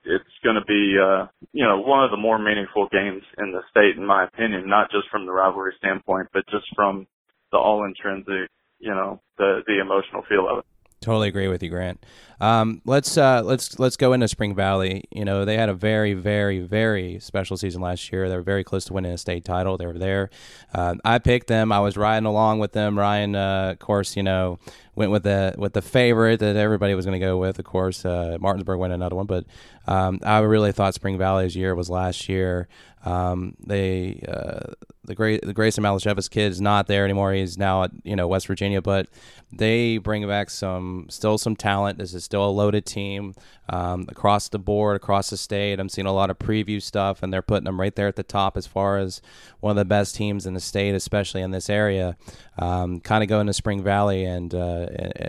it's 0.05 0.25
going 0.43 0.57
to 0.57 0.65
be 0.67 0.97
uh 0.99 1.27
you 1.53 1.65
know 1.65 1.81
one 1.81 2.05
of 2.05 2.11
the 2.11 2.17
more 2.17 2.39
meaningful 2.39 2.89
games 2.91 3.23
in 3.39 3.53
the 3.53 3.63
state 3.71 3.97
in 3.97 4.07
my 4.07 4.25
opinion, 4.25 4.69
not 4.69 4.91
just 4.91 5.09
from 5.11 5.27
the 5.27 5.33
rivalry 5.33 5.75
standpoint, 5.79 6.29
but 6.33 6.45
just 6.51 6.67
from 6.75 7.07
the 7.51 7.59
all 7.59 7.85
intrinsic 7.85 8.51
you 8.79 8.91
know 8.91 9.21
the 9.39 9.61
the 9.67 9.81
emotional 9.81 10.23
feel 10.29 10.49
of 10.49 10.59
it. 10.59 10.65
Totally 11.03 11.29
agree 11.29 11.49
with 11.49 11.65
you, 11.65 11.69
Grant. 11.69 12.05
Um, 12.41 12.81
let's 12.85 13.17
uh, 13.17 13.43
let's 13.45 13.79
let's 13.81 13.97
go 13.97 14.13
into 14.13 14.29
Spring 14.29 14.55
Valley. 14.55 15.03
You 15.11 15.25
know, 15.25 15.45
they 15.45 15.57
had 15.57 15.69
a 15.69 15.75
very, 15.75 16.15
very, 16.15 16.61
very 16.61 17.19
special 17.19 17.57
season 17.57 17.83
last 17.83 18.13
year. 18.13 18.29
They 18.29 18.37
were 18.37 18.43
very 18.43 18.63
close 18.63 18.85
to 18.85 18.93
winning 18.93 19.11
a 19.11 19.19
state 19.19 19.45
title. 19.45 19.77
They 19.77 19.87
were 19.87 19.99
there. 19.99 20.31
Uh, 20.73 20.95
I 21.05 21.19
picked 21.19 21.49
them. 21.49 21.73
I 21.73 21.81
was 21.81 21.97
riding 21.97 22.27
along 22.27 22.61
with 22.61 22.73
them. 22.73 22.97
Ryan, 22.97 23.35
uh, 23.35 23.71
of 23.73 23.81
course, 23.81 24.17
you 24.17 24.23
know, 24.23 24.61
went 24.95 25.11
with 25.11 25.25
the 25.25 25.57
with 25.59 25.73
the 25.73 25.83
favorite 25.83 26.39
that 26.39 26.55
everybody 26.55 26.95
was 26.95 27.05
going 27.05 27.21
to 27.21 27.25
go 27.25 27.37
with. 27.37 27.59
Of 27.59 27.65
course, 27.65 28.05
uh, 28.05 28.39
Martinsburg 28.41 28.79
went 28.79 28.93
another 28.93 29.17
one, 29.17 29.27
but 29.27 29.45
um, 29.87 30.21
I 30.23 30.39
really 30.41 30.73
thought 30.73 30.95
Spring 30.95 31.19
Valley's 31.19 31.57
year 31.57 31.75
was 31.75 31.91
last 31.91 32.29
year. 32.29 32.69
Um, 33.05 33.57
they 33.59 34.25
uh, 34.29 34.75
the 35.05 35.15
great 35.15 35.45
the 35.45 35.53
Grayson 35.53 35.83
Malashevich 35.83 36.31
kid 36.31 36.53
is 36.53 36.61
not 36.61 36.87
there 36.87 37.05
anymore. 37.05 37.33
He's 37.33 37.59
now 37.59 37.85
at 37.85 37.91
you 38.05 38.15
know 38.15 38.29
West 38.29 38.47
Virginia, 38.47 38.81
but 38.81 39.09
they 39.51 39.99
bring 39.99 40.27
back 40.29 40.51
some 40.51 41.07
still 41.11 41.37
some 41.37 41.57
talent. 41.57 41.99
This 41.99 42.15
is 42.15 42.23
still 42.23 42.45
a 42.45 42.51
loaded 42.51 42.87
team 42.87 43.35
um, 43.69 44.07
across 44.09 44.49
the 44.49 44.61
board, 44.61 44.95
across 44.95 45.31
the 45.31 45.37
state. 45.37 45.81
I'm 45.81 45.89
seeing 45.89 46.07
a 46.07 46.13
lot 46.13 46.31
of 46.31 46.39
preview 46.39 46.81
stuff, 46.81 47.23
and 47.23 47.33
they're 47.33 47.43
putting 47.43 47.65
them 47.65 47.81
right 47.81 47.95
there 47.95 48.07
at 48.07 48.17
the 48.17 48.23
top 48.23 48.57
as 48.57 48.69
far 48.69 48.99
as 48.99 49.21
one 49.59 49.73
of 49.73 49.77
the 49.77 49.85
best 49.85 50.15
teams 50.15 50.47
in 50.47 50.55
the 50.55 50.61
state, 50.61 50.95
especially 50.95 51.43
in 51.43 51.51
this 51.51 51.69
area. 51.69 52.17
Um, 52.59 53.01
kind 53.01 53.25
of 53.25 53.29
going 53.29 53.49
to 53.49 53.53
Spring 53.53 53.83
Valley 53.83 54.25
and, 54.25 54.55
uh, 54.55 54.87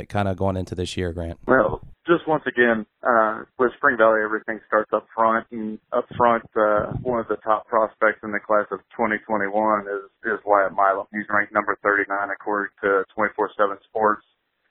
kind 0.10 0.28
of 0.28 0.38
going 0.38 0.58
into 0.58 0.76
this 0.76 0.96
year, 0.96 1.12
Grant. 1.12 1.40
Well, 1.48 1.82
just 2.08 2.28
once 2.28 2.44
again, 2.48 2.86
uh, 3.04 3.44
with 3.60 3.72
Spring 3.78 3.98
Valley, 3.98 4.20
everything 4.24 4.60
starts 4.68 4.92
up 4.94 5.08
front, 5.16 5.48
and 5.52 5.80
up 5.92 6.06
front, 6.18 6.44
uh, 6.56 6.92
one 7.02 7.20
of 7.20 7.28
the 7.28 7.38
top 7.44 7.68
prospects 7.68 8.20
in 8.24 8.32
the 8.32 8.40
class 8.44 8.68
of 8.72 8.80
2021 8.96 9.48
is 9.88 10.06
is 10.28 10.40
Wyatt 10.46 10.74
Milum. 10.76 11.08
He's 11.12 11.28
ranked 11.30 11.54
number 11.54 11.78
39 11.84 12.08
according 12.32 12.76
to 12.84 13.06
24/7 13.16 13.80
Sports, 13.88 14.26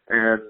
and 0.08 0.42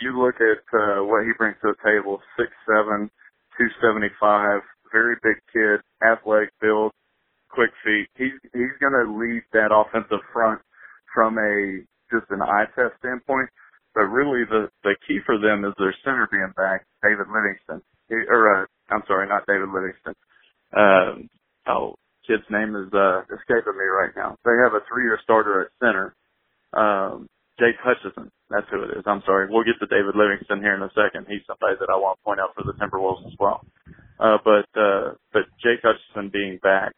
you 0.00 0.20
look 0.20 0.36
at 0.40 0.64
uh, 0.76 1.04
what 1.04 1.24
he 1.24 1.32
brings 1.38 1.56
to 1.62 1.72
the 1.72 1.80
table: 1.80 2.20
six 2.36 2.52
seven, 2.68 3.10
275, 3.56 4.60
very 4.92 5.16
big 5.22 5.40
kid, 5.52 5.80
athletic 6.04 6.52
build, 6.60 6.92
quick 7.48 7.70
feet. 7.84 8.08
He's 8.16 8.36
he's 8.52 8.76
going 8.80 8.92
to 8.92 9.08
lead 9.16 9.42
that 9.52 9.72
offensive 9.72 10.24
front 10.32 10.60
from 11.14 11.38
a 11.38 11.84
just 12.12 12.30
an 12.30 12.42
eye 12.42 12.68
test 12.76 12.96
standpoint 13.00 13.48
but 13.94 14.08
really, 14.12 14.44
the 14.44 14.68
the 14.84 14.96
key 15.06 15.20
for 15.24 15.38
them 15.38 15.64
is 15.64 15.74
their 15.78 15.94
center 16.04 16.28
being 16.30 16.52
back, 16.56 16.86
David 17.02 17.26
Livingston. 17.28 17.82
Or 18.10 18.62
uh, 18.62 18.66
I'm 18.90 19.02
sorry, 19.06 19.28
not 19.28 19.46
David 19.46 19.68
Livingston. 19.68 20.14
Uh, 20.72 21.12
oh, 21.70 21.96
kid's 22.26 22.46
name 22.50 22.76
is 22.76 22.92
uh, 22.92 23.24
escaping 23.32 23.76
me 23.76 23.88
right 23.88 24.12
now. 24.16 24.36
They 24.44 24.56
have 24.64 24.74
a 24.76 24.84
three-year 24.88 25.18
starter 25.24 25.62
at 25.62 25.72
center, 25.80 26.14
um, 26.72 27.28
Jake 27.58 27.76
Hutchison. 27.80 28.30
That's 28.50 28.68
who 28.70 28.84
it 28.84 28.96
is. 28.96 29.04
I'm 29.04 29.22
sorry. 29.26 29.48
We'll 29.50 29.64
get 29.64 29.80
to 29.80 29.88
David 29.88 30.16
Livingston 30.16 30.60
here 30.60 30.76
in 30.76 30.82
a 30.82 30.92
second. 30.96 31.26
He's 31.28 31.44
somebody 31.44 31.76
that 31.80 31.92
I 31.92 31.96
want 31.96 32.20
to 32.20 32.24
point 32.24 32.40
out 32.40 32.56
for 32.56 32.64
the 32.64 32.76
Timberwolves 32.76 33.26
as 33.26 33.36
well. 33.40 33.64
Uh, 34.20 34.38
but 34.44 34.68
uh, 34.78 35.16
but 35.32 35.48
Jake 35.60 35.80
Hutchison 35.84 36.30
being 36.32 36.58
back 36.62 36.92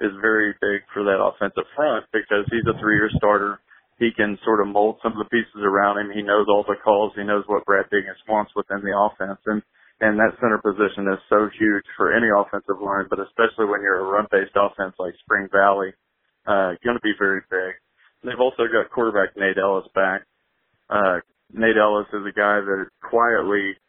is 0.00 0.12
very 0.20 0.52
big 0.60 0.84
for 0.92 1.04
that 1.04 1.20
offensive 1.20 1.64
front 1.74 2.04
because 2.12 2.44
he's 2.50 2.66
a 2.68 2.78
three-year 2.78 3.10
starter 3.16 3.60
he 3.98 4.12
can 4.12 4.38
sort 4.44 4.60
of 4.60 4.68
mold 4.68 5.00
some 5.02 5.12
of 5.12 5.18
the 5.18 5.32
pieces 5.32 5.64
around 5.64 5.98
him. 5.98 6.12
He 6.12 6.22
knows 6.22 6.46
all 6.48 6.64
the 6.68 6.76
calls. 6.84 7.12
He 7.16 7.24
knows 7.24 7.44
what 7.46 7.64
Brad 7.64 7.86
Dingess 7.88 8.20
wants 8.28 8.52
within 8.54 8.84
the 8.84 8.92
offense. 8.92 9.40
And, 9.46 9.62
and 10.00 10.18
that 10.20 10.36
center 10.36 10.60
position 10.60 11.08
is 11.08 11.20
so 11.32 11.48
huge 11.58 11.84
for 11.96 12.12
any 12.12 12.28
offensive 12.28 12.76
line, 12.80 13.08
but 13.08 13.20
especially 13.20 13.64
when 13.64 13.80
you're 13.80 14.04
a 14.04 14.12
run-based 14.12 14.52
offense 14.52 14.94
like 14.98 15.14
Spring 15.24 15.48
Valley, 15.50 15.96
uh, 16.44 16.76
going 16.84 17.00
to 17.00 17.02
be 17.02 17.16
very 17.18 17.40
big. 17.48 17.72
They've 18.22 18.40
also 18.40 18.68
got 18.68 18.92
quarterback 18.92 19.36
Nate 19.36 19.56
Ellis 19.56 19.88
back. 19.94 20.22
Uh, 20.90 21.24
Nate 21.52 21.80
Ellis 21.80 22.08
is 22.12 22.26
a 22.28 22.36
guy 22.36 22.60
that 22.60 22.86
quietly 23.00 23.80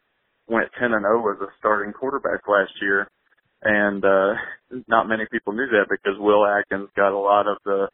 went 0.48 0.72
10 0.80 0.92
and 0.96 1.04
0 1.04 1.36
as 1.36 1.40
a 1.42 1.52
starting 1.58 1.92
quarterback 1.92 2.48
last 2.48 2.72
year. 2.80 3.08
And, 3.60 4.04
uh, 4.04 4.34
not 4.86 5.08
many 5.08 5.26
people 5.30 5.52
knew 5.52 5.66
that 5.66 5.90
because 5.90 6.16
Will 6.18 6.46
Atkins 6.46 6.88
got 6.96 7.12
a 7.12 7.18
lot 7.18 7.46
of 7.46 7.58
the, 7.64 7.88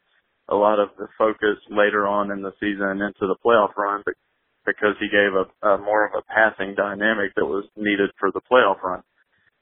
a 0.49 0.55
lot 0.55 0.79
of 0.79 0.89
the 0.97 1.07
focus 1.17 1.57
later 1.69 2.07
on 2.07 2.31
in 2.31 2.41
the 2.41 2.53
season 2.59 3.01
into 3.01 3.27
the 3.27 3.35
playoff 3.43 3.75
run, 3.75 4.03
because 4.65 4.95
he 4.99 5.07
gave 5.07 5.33
a, 5.33 5.67
a 5.67 5.77
more 5.77 6.05
of 6.05 6.13
a 6.17 6.23
passing 6.31 6.75
dynamic 6.75 7.33
that 7.35 7.45
was 7.45 7.65
needed 7.75 8.09
for 8.19 8.31
the 8.31 8.41
playoff 8.51 8.81
run. 8.83 9.03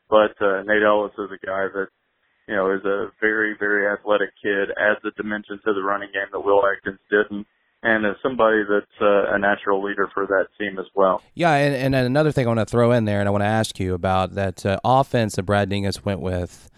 But 0.10 0.36
uh, 0.44 0.64
Nate 0.64 0.84
Ellis 0.84 1.14
is 1.18 1.32
a 1.32 1.46
guy 1.46 1.68
that 1.74 1.88
you 2.48 2.56
know 2.56 2.72
is 2.72 2.84
a 2.86 3.12
very 3.22 3.56
very 3.58 3.88
athletic 3.88 4.30
kid, 4.42 4.70
adds 4.78 5.00
a 5.06 5.12
dimension 5.22 5.60
to 5.66 5.74
the 5.74 5.82
running 5.82 6.10
game 6.14 6.28
that 6.32 6.40
Will 6.40 6.64
Atkins 6.66 7.00
didn't. 7.10 7.48
And 7.86 8.06
is 8.06 8.16
somebody 8.24 8.64
that's 8.64 9.02
uh, 9.02 9.36
a 9.36 9.38
natural 9.38 9.84
leader 9.84 10.10
for 10.14 10.26
that 10.26 10.48
team 10.58 10.80
as 10.80 10.86
well. 10.96 11.22
Yeah, 11.34 11.54
and, 11.54 11.94
and 11.94 11.94
another 11.94 12.32
thing 12.32 12.46
I 12.46 12.48
want 12.48 12.62
to 12.62 12.66
throw 12.66 12.94
in 12.94 13.04
there, 13.04 13.20
and 13.20 13.28
I 13.28 13.32
want 13.34 13.42
to 13.42 13.46
ask 13.46 13.78
you 13.78 13.94
about 13.94 14.36
that 14.36 14.66
uh, 14.66 14.80
offense 14.86 15.36
that 15.36 15.44
Brad 15.44 15.70
Dingess 15.70 16.06
went 16.06 16.22
with 16.22 16.70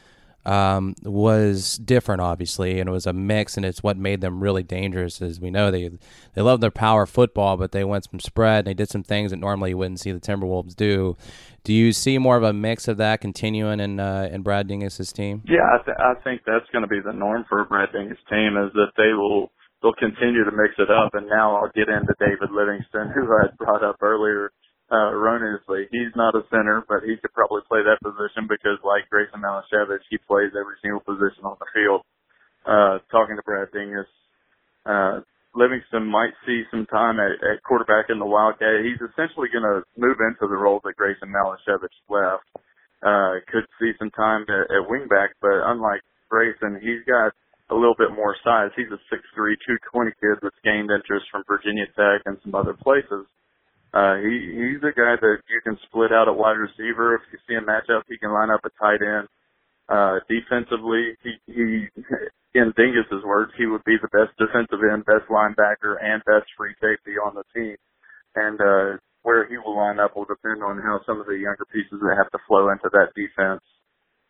um, 0.46 0.94
was 1.04 1.78
different, 1.78 2.22
obviously, 2.22 2.80
and 2.80 2.88
it 2.88 2.92
was 2.92 3.08
a 3.08 3.14
mix, 3.14 3.58
and 3.58 3.66
it's 3.66 3.82
what 3.82 3.98
made 3.98 4.22
them 4.22 4.42
really 4.42 4.64
dangerous. 4.64 5.22
As 5.22 5.40
we 5.40 5.50
know, 5.50 5.72
they 5.72 5.90
they 6.34 6.42
love 6.42 6.62
their 6.62 6.72
power 6.72 7.06
football, 7.06 7.58
but 7.58 7.72
they 7.72 7.84
went 7.84 8.06
some 8.10 8.20
spread. 8.20 8.60
And 8.60 8.68
they 8.68 8.74
did 8.74 8.90
some 8.90 9.04
things 9.04 9.32
that 9.32 9.38
normally 9.38 9.72
you 9.72 9.78
wouldn't 9.78 10.00
see 10.00 10.12
the 10.12 10.20
Timberwolves 10.20 10.76
do. 10.76 11.18
Do 11.64 11.74
you 11.74 11.94
see 11.94 12.20
more 12.20 12.38
of 12.38 12.44
a 12.44 12.54
mix 12.54 12.88
of 12.88 12.98
that 12.98 13.22
continuing 13.22 13.80
in 13.80 14.00
uh, 14.00 14.30
in 14.32 14.44
Brad 14.44 14.68
Dingess's 14.68 15.12
team? 15.12 15.42
Yeah, 15.46 15.66
I, 15.66 15.84
th- 15.84 15.98
I 15.98 16.14
think 16.24 16.42
that's 16.46 16.70
going 16.72 16.84
to 16.84 16.88
be 16.88 17.02
the 17.04 17.14
norm 17.14 17.46
for 17.50 17.66
Brad 17.66 17.90
Dingess' 17.92 18.22
team 18.30 18.56
is 18.56 18.72
that 18.74 18.94
they 18.98 19.14
will 19.18 19.52
they'll 19.82 19.94
continue 19.94 20.44
to 20.44 20.52
mix 20.52 20.76
it 20.78 20.92
up. 20.92 21.16
And 21.16 21.28
now 21.28 21.56
I'll 21.58 21.72
get 21.74 21.90
into 21.90 22.14
David 22.20 22.52
Livingston, 22.52 23.12
who 23.14 23.26
I 23.34 23.50
brought 23.58 23.84
up 23.84 23.98
earlier 24.02 24.52
uh, 24.92 25.10
erroneously. 25.14 25.90
He's 25.92 26.14
not 26.16 26.36
a 26.36 26.46
center, 26.50 26.86
but 26.88 27.02
he 27.04 27.18
could 27.18 27.34
probably 27.34 27.62
play 27.68 27.82
that 27.82 28.02
position 28.06 28.46
because, 28.46 28.78
like 28.86 29.10
Grayson 29.10 29.42
Malashevich, 29.42 30.06
he 30.10 30.18
plays 30.30 30.54
every 30.54 30.78
single 30.82 31.02
position 31.02 31.46
on 31.46 31.58
the 31.58 31.70
field. 31.74 32.02
Uh, 32.66 32.98
talking 33.14 33.38
to 33.38 33.46
Brad 33.46 33.70
Dingess, 33.70 34.10
uh, 34.86 35.22
Livingston 35.54 36.06
might 36.06 36.34
see 36.46 36.64
some 36.70 36.86
time 36.88 37.20
at, 37.20 37.38
at 37.46 37.64
quarterback 37.64 38.10
in 38.10 38.20
the 38.20 38.26
Wildcat. 38.26 38.84
He's 38.84 39.02
essentially 39.02 39.50
going 39.54 39.66
to 39.66 39.86
move 39.98 40.18
into 40.20 40.50
the 40.50 40.58
role 40.58 40.82
that 40.84 40.98
Grayson 40.98 41.30
Malashevich 41.30 41.94
left. 42.10 42.46
Uh, 43.06 43.38
could 43.48 43.70
see 43.80 43.94
some 44.00 44.10
time 44.12 44.46
at, 44.50 44.66
at 44.74 44.90
wingback, 44.90 45.38
but 45.40 45.62
unlike 45.70 46.02
Grayson, 46.30 46.82
he's 46.82 47.06
got 47.06 47.34
a 47.70 47.76
little 47.76 47.94
bit 47.98 48.10
more 48.12 48.36
size. 48.44 48.72
He's 48.76 48.90
a 48.90 48.98
6'3", 49.14 49.22
220 49.94 50.12
kid 50.18 50.38
that's 50.42 50.58
gained 50.64 50.90
interest 50.90 51.26
from 51.30 51.44
Virginia 51.46 51.86
Tech 51.94 52.26
and 52.26 52.38
some 52.42 52.56
other 52.56 52.74
places. 52.74 53.30
Uh, 53.96 54.20
he 54.20 54.36
he's 54.52 54.84
a 54.84 54.92
guy 54.92 55.16
that 55.16 55.40
you 55.48 55.62
can 55.64 55.80
split 55.88 56.12
out 56.12 56.28
at 56.28 56.36
wide 56.36 56.60
receiver. 56.60 57.16
If 57.16 57.22
you 57.32 57.40
see 57.48 57.56
a 57.56 57.64
matchup, 57.64 58.04
he 58.10 58.18
can 58.18 58.34
line 58.36 58.52
up 58.52 58.60
a 58.68 58.72
tight 58.76 59.00
end. 59.00 59.28
Uh, 59.88 60.20
defensively, 60.28 61.16
he, 61.24 61.38
he, 61.48 61.88
in 62.58 62.74
Dingess's 62.76 63.24
words, 63.24 63.54
he 63.58 63.68
would 63.68 63.84
be 63.86 63.96
the 64.02 64.12
best 64.12 64.36
defensive 64.36 64.82
end, 64.84 65.06
best 65.06 65.30
linebacker, 65.30 65.96
and 66.02 66.26
best 66.26 66.50
free 66.58 66.74
safety 66.82 67.16
on 67.22 67.36
the 67.36 67.46
team. 67.54 67.78
And, 68.36 68.60
uh, 68.60 68.98
where 69.22 69.48
he 69.50 69.58
will 69.58 69.78
line 69.78 70.00
up 70.00 70.16
will 70.16 70.26
depend 70.30 70.62
on 70.62 70.78
how 70.82 71.02
some 71.06 71.20
of 71.20 71.26
the 71.26 71.38
younger 71.38 71.66
pieces 71.74 71.98
that 72.02 72.18
have 72.18 72.30
to 72.32 72.42
flow 72.48 72.70
into 72.70 72.90
that 72.94 73.10
defense, 73.18 73.62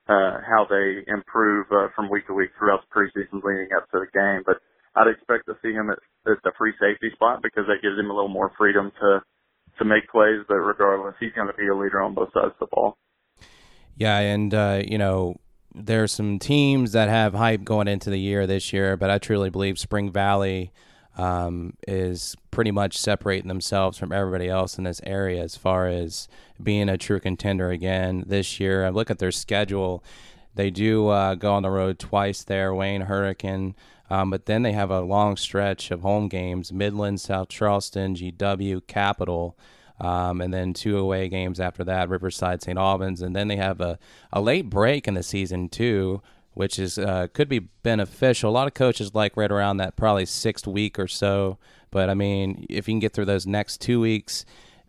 uh, 0.07 0.39
how 0.43 0.67
they 0.69 1.03
improve, 1.11 1.67
uh, 1.71 1.87
from 1.95 2.09
week 2.09 2.27
to 2.27 2.33
week 2.33 2.51
throughout 2.57 2.79
the 2.83 2.91
preseason 2.95 3.43
leading 3.43 3.71
up 3.75 3.89
to 3.91 3.99
the 3.99 4.11
game. 4.15 4.43
But 4.45 4.63
I'd 4.95 5.11
expect 5.11 5.47
to 5.47 5.59
see 5.59 5.75
him 5.75 5.91
at, 5.91 5.99
at 6.31 6.39
the 6.43 6.55
free 6.57 6.71
safety 6.79 7.11
spot 7.11 7.43
because 7.43 7.67
that 7.67 7.83
gives 7.83 7.99
him 7.99 8.09
a 8.09 8.15
little 8.15 8.31
more 8.31 8.51
freedom 8.57 8.91
to, 9.03 9.19
to 9.79 9.85
make 9.85 10.09
plays, 10.09 10.41
but 10.47 10.55
regardless, 10.55 11.15
he's 11.19 11.33
going 11.33 11.47
to 11.47 11.53
be 11.53 11.67
a 11.67 11.75
leader 11.75 12.01
on 12.01 12.13
both 12.13 12.29
sides 12.33 12.53
of 12.53 12.59
the 12.59 12.67
ball. 12.71 12.97
Yeah, 13.97 14.19
and 14.19 14.53
uh, 14.53 14.81
you 14.85 14.97
know, 14.97 15.35
there's 15.73 16.11
some 16.11 16.39
teams 16.39 16.93
that 16.93 17.09
have 17.09 17.33
hype 17.33 17.63
going 17.63 17.87
into 17.87 18.09
the 18.09 18.19
year 18.19 18.47
this 18.47 18.73
year, 18.73 18.97
but 18.97 19.09
I 19.09 19.17
truly 19.17 19.49
believe 19.49 19.79
Spring 19.79 20.11
Valley 20.11 20.71
um, 21.17 21.73
is 21.87 22.35
pretty 22.51 22.71
much 22.71 22.97
separating 22.97 23.47
themselves 23.47 23.97
from 23.97 24.11
everybody 24.11 24.49
else 24.49 24.77
in 24.77 24.83
this 24.83 25.01
area 25.05 25.41
as 25.41 25.55
far 25.55 25.87
as 25.87 26.27
being 26.61 26.89
a 26.89 26.97
true 26.97 27.19
contender 27.19 27.69
again 27.69 28.23
this 28.27 28.59
year. 28.59 28.85
I 28.85 28.89
look 28.89 29.09
at 29.09 29.19
their 29.19 29.31
schedule; 29.31 30.03
they 30.55 30.69
do 30.69 31.07
uh, 31.09 31.35
go 31.35 31.53
on 31.53 31.63
the 31.63 31.69
road 31.69 31.99
twice 31.99 32.43
there, 32.43 32.73
Wayne 32.73 33.01
Hurricane. 33.01 33.75
Um, 34.09 34.29
but 34.29 34.45
then 34.45 34.61
they 34.61 34.73
have 34.73 34.91
a 34.91 35.01
long 35.01 35.35
stretch 35.37 35.91
of 35.91 36.01
home 36.01 36.27
games 36.27 36.71
Midland, 36.71 37.21
South 37.21 37.49
Charleston, 37.49 38.15
GW, 38.15 38.85
Capital. 38.87 39.57
Um, 39.99 40.41
and 40.41 40.53
then 40.53 40.73
two 40.73 40.97
away 40.97 41.29
games 41.29 41.59
after 41.59 41.83
that 41.85 42.09
Riverside, 42.09 42.61
St. 42.61 42.77
Albans. 42.77 43.21
And 43.21 43.35
then 43.35 43.47
they 43.47 43.55
have 43.55 43.79
a, 43.79 43.97
a 44.33 44.41
late 44.41 44.69
break 44.69 45.07
in 45.07 45.13
the 45.13 45.23
season, 45.23 45.69
too, 45.69 46.21
which 46.53 46.77
is 46.77 46.97
uh, 46.97 47.27
could 47.33 47.47
be 47.47 47.59
beneficial. 47.59 48.49
A 48.49 48.51
lot 48.51 48.67
of 48.67 48.73
coaches 48.73 49.15
like 49.15 49.37
right 49.37 49.51
around 49.51 49.77
that 49.77 49.95
probably 49.95 50.25
sixth 50.25 50.67
week 50.67 50.99
or 50.99 51.07
so. 51.07 51.57
But 51.91 52.09
I 52.09 52.13
mean, 52.13 52.65
if 52.69 52.87
you 52.87 52.93
can 52.93 52.99
get 52.99 53.13
through 53.13 53.25
those 53.25 53.47
next 53.47 53.79
two 53.79 54.01
weeks, 54.01 54.45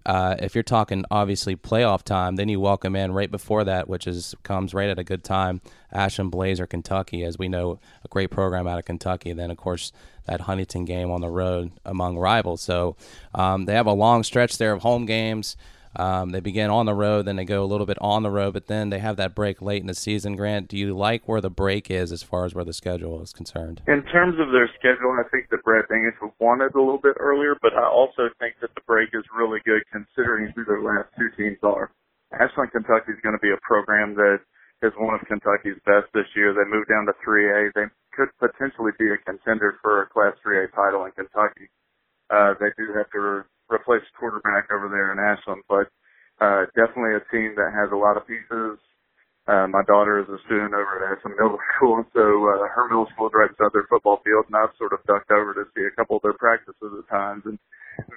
uh, 0.07 0.37
if 0.39 0.55
you're 0.55 0.63
talking 0.63 1.05
obviously 1.11 1.57
playoff 1.57 2.05
time, 2.05 2.37
then 2.37 2.49
you 2.49 2.61
welcome 2.61 2.95
in 2.95 3.11
right 3.11 3.31
before 3.31 3.65
that, 3.65 3.89
which 3.89 4.07
is 4.07 4.37
comes 4.45 4.73
right 4.73 4.89
at 4.89 5.01
a 5.01 5.05
good 5.05 5.25
time. 5.25 5.61
Ashland 5.93 6.31
Blazer, 6.31 6.65
Kentucky, 6.65 7.25
as 7.25 7.39
we 7.39 7.49
know, 7.49 7.81
a 8.05 8.09
great 8.09 8.31
program 8.31 8.69
out 8.69 8.79
of 8.79 8.85
Kentucky. 8.85 9.33
Then 9.33 9.51
of 9.51 9.57
course 9.57 9.93
that 10.27 10.43
Huntington 10.43 10.85
game 10.85 11.11
on 11.11 11.21
the 11.23 11.29
road 11.29 11.73
among 11.85 12.19
rivals. 12.19 12.61
So 12.61 12.95
um, 13.35 13.65
they 13.65 13.75
have 13.75 13.87
a 13.87 13.93
long 13.93 14.23
stretch 14.23 14.59
there 14.59 14.73
of 14.73 14.83
home 14.83 15.07
games. 15.07 15.57
Um, 15.97 16.31
they 16.31 16.41
begin 16.41 16.69
on 16.69 16.85
the 16.85 16.95
road, 16.95 17.25
then 17.25 17.37
they 17.37 17.45
go 17.45 17.65
a 17.65 17.67
little 17.67 17.87
bit 17.87 17.97
on 18.01 18.23
the 18.23 18.31
road, 18.31 18.53
but 18.53 18.67
then 18.67 18.91
they 18.91 18.99
have 18.99 19.17
that 19.17 19.35
break 19.35 19.63
late 19.63 19.81
in 19.81 19.87
the 19.87 19.95
season. 19.95 20.37
Grant, 20.37 20.69
do 20.69 20.77
you 20.77 20.95
like 20.95 21.27
where 21.27 21.41
the 21.41 21.51
break 21.51 21.91
is 21.91 22.13
as 22.13 22.23
far 22.23 22.45
as 22.45 22.55
where 22.55 22.65
the 22.65 22.75
schedule 22.75 23.23
is 23.23 23.33
concerned? 23.33 23.81
In 23.89 24.05
terms 24.13 24.37
of 24.39 24.53
their 24.53 24.69
schedule, 24.79 25.17
I 25.17 25.25
think 25.33 25.49
that 25.51 25.65
Brad 25.65 25.89
Daniels 25.89 26.15
wanted 26.39 26.75
a 26.75 26.79
little 26.79 27.01
bit 27.01 27.17
earlier, 27.19 27.57
but 27.63 27.73
I 27.73 27.89
also 27.89 28.29
think 28.39 28.57
that 28.61 28.75
the 28.75 28.85
break 28.87 29.09
is 29.15 29.25
really 29.35 29.61
good 29.65 29.83
considering 29.91 30.53
who 30.55 30.65
their 30.65 30.83
last 30.83 31.09
two 31.17 31.31
teams 31.37 31.59
are. 31.63 31.91
Ashland, 32.33 32.73
Kentucky 32.73 33.13
is 33.13 33.21
going 33.23 33.35
to 33.35 33.41
be 33.41 33.51
a 33.51 33.61
program 33.65 34.15
that 34.17 34.45
is 34.83 34.93
one 34.99 35.15
of 35.15 35.25
Kentucky's 35.25 35.81
best 35.89 36.13
this 36.13 36.29
year. 36.37 36.53
They 36.53 36.69
moved 36.69 36.93
down 36.93 37.07
to 37.07 37.15
3A. 37.25 37.73
They 37.73 37.89
could 38.13 38.29
potentially 38.37 38.93
be 38.99 39.09
a 39.09 39.17
contender 39.25 39.79
for 39.81 40.03
a 40.03 40.07
Class 40.13 40.37
3A 40.45 40.75
title 40.77 41.05
in 41.07 41.13
Kentucky. 41.13 41.73
Uh, 42.29 42.53
they 42.61 42.69
do 42.77 42.93
have 42.93 43.09
to 43.17 43.47
replace 43.73 44.05
quarterback 44.19 44.71
over 44.71 44.89
there 44.89 45.11
in 45.13 45.19
Ashland, 45.19 45.63
but 45.69 45.91
uh, 46.41 46.69
definitely 46.77 47.17
a 47.17 47.25
team 47.33 47.57
that 47.57 47.73
has 47.73 47.91
a 47.91 47.99
lot 47.99 48.17
of 48.17 48.29
pieces. 48.29 48.79
Uh, 49.47 49.71
my 49.71 49.83
daughter 49.87 50.19
is 50.19 50.27
a 50.27 50.43
student 50.51 50.75
over 50.75 50.99
at 50.99 51.07
Ashland 51.07 51.39
Middle 51.39 51.59
School, 51.79 52.03
so 52.11 52.25
uh, 52.51 52.67
her 52.67 52.91
middle 52.91 53.07
school 53.15 53.31
right 53.31 53.51
beside 53.51 53.71
their 53.71 53.87
football 53.87 54.19
field, 54.27 54.51
and 54.51 54.59
I've 54.59 54.75
sort 54.75 54.91
of 54.91 55.03
ducked 55.07 55.31
over 55.31 55.55
to 55.55 55.71
see 55.71 55.87
a 55.87 55.95
couple 55.95 56.19
of 56.19 56.27
their 56.27 56.35
practices 56.35 56.83
at 56.83 57.07
times, 57.07 57.47
and 57.47 57.55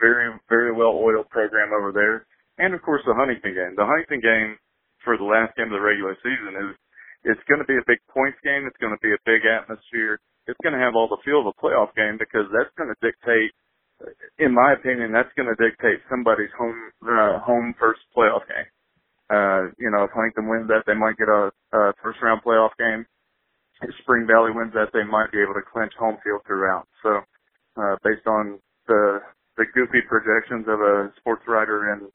very, 0.01 0.33
very 0.49 0.73
well 0.73 0.97
oiled 0.97 1.29
program 1.29 1.69
over 1.71 1.93
there. 1.93 2.25
And 2.57 2.73
of 2.73 2.81
course, 2.81 3.05
the 3.05 3.15
Huntington 3.15 3.53
game. 3.55 3.73
The 3.77 3.85
Huntington 3.87 4.19
game 4.19 4.57
for 5.05 5.15
the 5.15 5.23
last 5.23 5.55
game 5.55 5.71
of 5.71 5.77
the 5.77 5.85
regular 5.85 6.17
season 6.19 6.57
is 6.59 6.71
it's 7.23 7.45
going 7.47 7.61
to 7.61 7.69
be 7.69 7.77
a 7.77 7.87
big 7.87 8.01
points 8.11 8.41
game. 8.43 8.67
It's 8.67 8.79
going 8.81 8.95
to 8.95 9.03
be 9.05 9.13
a 9.15 9.25
big 9.27 9.45
atmosphere. 9.47 10.19
It's 10.47 10.59
going 10.65 10.75
to 10.75 10.81
have 10.83 10.97
all 10.97 11.07
the 11.07 11.21
feel 11.23 11.45
of 11.45 11.51
a 11.51 11.55
playoff 11.55 11.93
game 11.95 12.17
because 12.19 12.49
that's 12.51 12.73
going 12.75 12.89
to 12.91 12.99
dictate 13.05 13.53
in 14.37 14.53
my 14.53 14.73
opinion, 14.73 15.11
that's 15.11 15.31
going 15.35 15.49
to 15.49 15.59
dictate 15.59 15.99
somebody's 16.09 16.53
home 16.57 16.91
uh, 17.03 17.39
home 17.39 17.75
first 17.79 17.99
playoff 18.15 18.47
game. 18.47 18.69
Uh, 19.29 19.69
you 19.77 19.91
know, 19.91 20.05
if 20.05 20.11
Huntington 20.11 20.49
wins 20.49 20.67
that, 20.69 20.87
they 20.87 20.95
might 20.95 21.17
get 21.17 21.29
a, 21.29 21.51
a 21.75 21.93
first 22.01 22.19
round 22.23 22.41
playoff 22.41 22.73
game. 22.79 23.05
If 23.81 23.91
Spring 24.01 24.27
Valley 24.27 24.51
wins 24.51 24.73
that, 24.73 24.91
they 24.91 25.03
might 25.03 25.31
be 25.31 25.39
able 25.39 25.53
to 25.53 25.63
clinch 25.63 25.93
home 25.99 26.17
field 26.23 26.41
throughout. 26.47 26.87
So, 27.03 27.21
uh, 27.77 27.95
based 28.03 28.27
on 28.27 28.59
the 28.87 29.21
the 29.57 29.65
goofy 29.75 30.01
projections 30.07 30.65
of 30.67 30.79
a 30.79 31.11
sports 31.19 31.43
writer 31.47 31.93
in 31.93 32.07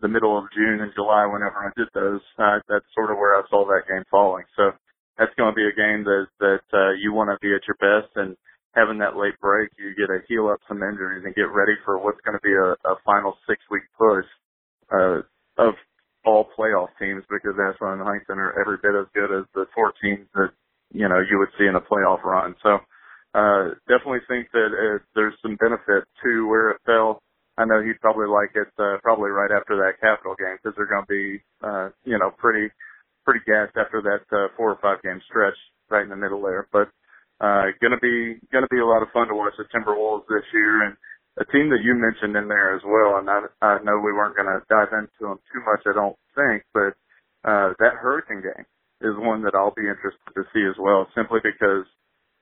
the 0.00 0.08
middle 0.08 0.36
of 0.36 0.44
June 0.52 0.80
and 0.80 0.92
July, 0.94 1.24
whenever 1.24 1.56
I 1.56 1.72
did 1.76 1.88
those, 1.94 2.20
uh, 2.38 2.60
that's 2.68 2.84
sort 2.94 3.10
of 3.10 3.16
where 3.16 3.34
I 3.34 3.42
saw 3.48 3.64
that 3.66 3.88
game 3.88 4.04
falling. 4.10 4.44
So, 4.56 4.72
that's 5.18 5.32
going 5.36 5.50
to 5.50 5.56
be 5.56 5.66
a 5.66 5.74
game 5.74 6.04
that 6.04 6.28
that 6.40 6.66
uh, 6.72 6.92
you 7.00 7.12
want 7.12 7.32
to 7.32 7.40
be 7.40 7.54
at 7.54 7.64
your 7.66 7.80
best 7.80 8.12
and 8.16 8.36
having 8.76 9.00
that 9.00 9.16
late 9.16 9.40
break, 9.40 9.72
you 9.80 9.96
get 9.96 10.12
to 10.12 10.20
heal 10.28 10.52
up 10.52 10.60
some 10.68 10.84
injuries 10.84 11.24
and 11.24 11.34
get 11.34 11.48
ready 11.48 11.72
for 11.84 11.98
what's 11.98 12.20
going 12.20 12.36
to 12.36 12.44
be 12.44 12.52
a, 12.52 12.76
a 12.84 12.94
final 13.04 13.34
six 13.48 13.58
week 13.72 13.88
push 13.96 14.28
uh, 14.92 15.24
of 15.56 15.74
all 16.24 16.46
playoff 16.52 16.92
teams 17.00 17.24
because 17.32 17.56
Ashland 17.56 17.98
and 17.98 18.04
Huntington 18.04 18.38
are 18.38 18.52
every 18.60 18.76
bit 18.84 18.92
as 18.92 19.08
good 19.16 19.32
as 19.32 19.48
the 19.54 19.64
four 19.74 19.94
teams 20.02 20.28
that 20.34 20.52
you 20.92 21.08
know 21.08 21.18
you 21.18 21.38
would 21.38 21.50
see 21.58 21.64
in 21.64 21.74
a 21.74 21.80
playoff 21.80 22.22
run. 22.22 22.54
So 22.62 22.78
uh, 23.32 23.74
definitely 23.88 24.26
think 24.28 24.52
that 24.52 24.70
uh, 24.76 24.98
there's 25.14 25.34
some 25.40 25.56
benefit 25.56 26.04
to 26.22 26.46
where 26.46 26.70
it 26.76 26.80
fell. 26.84 27.22
I 27.56 27.64
know 27.64 27.80
he'd 27.80 28.00
probably 28.04 28.28
like 28.28 28.52
it 28.54 28.68
uh, 28.76 29.00
probably 29.02 29.30
right 29.30 29.50
after 29.50 29.80
that 29.80 29.96
Capital 30.04 30.36
game 30.36 30.60
because 30.60 30.76
they're 30.76 30.92
going 30.92 31.08
to 31.08 31.14
be 31.14 31.40
uh, 31.64 31.88
you 32.04 32.18
know 32.18 32.30
pretty 32.36 32.68
pretty 33.24 33.40
gassed 33.48 33.80
after 33.80 34.04
that 34.04 34.28
uh, 34.36 34.52
four 34.56 34.70
or 34.70 34.78
five 34.84 35.00
game 35.02 35.22
stretch 35.24 35.56
right 35.88 36.04
in 36.04 36.10
the 36.12 36.20
middle 36.20 36.42
there, 36.42 36.68
but. 36.72 36.92
Uh, 37.40 37.68
gonna 37.82 38.00
be 38.00 38.40
gonna 38.52 38.70
be 38.70 38.80
a 38.80 38.86
lot 38.86 39.02
of 39.02 39.12
fun 39.12 39.28
to 39.28 39.34
watch 39.34 39.52
the 39.58 39.68
Timberwolves 39.68 40.24
this 40.28 40.46
year, 40.52 40.88
and 40.88 40.96
a 41.36 41.44
team 41.52 41.68
that 41.68 41.84
you 41.84 41.92
mentioned 41.92 42.32
in 42.32 42.48
there 42.48 42.74
as 42.74 42.80
well. 42.80 43.20
And 43.20 43.28
I, 43.28 43.44
I 43.60 43.78
know 43.84 44.00
we 44.00 44.16
weren't 44.16 44.36
gonna 44.36 44.64
dive 44.72 44.92
into 44.96 45.20
them 45.20 45.40
too 45.52 45.60
much, 45.68 45.84
I 45.84 45.92
don't 45.92 46.16
think, 46.32 46.64
but 46.72 46.96
uh, 47.44 47.76
that 47.78 48.00
Hurricane 48.00 48.40
game 48.40 48.64
is 49.04 49.12
one 49.20 49.44
that 49.44 49.54
I'll 49.54 49.76
be 49.76 49.84
interested 49.84 50.32
to 50.32 50.48
see 50.56 50.64
as 50.64 50.80
well, 50.80 51.04
simply 51.12 51.44
because 51.44 51.84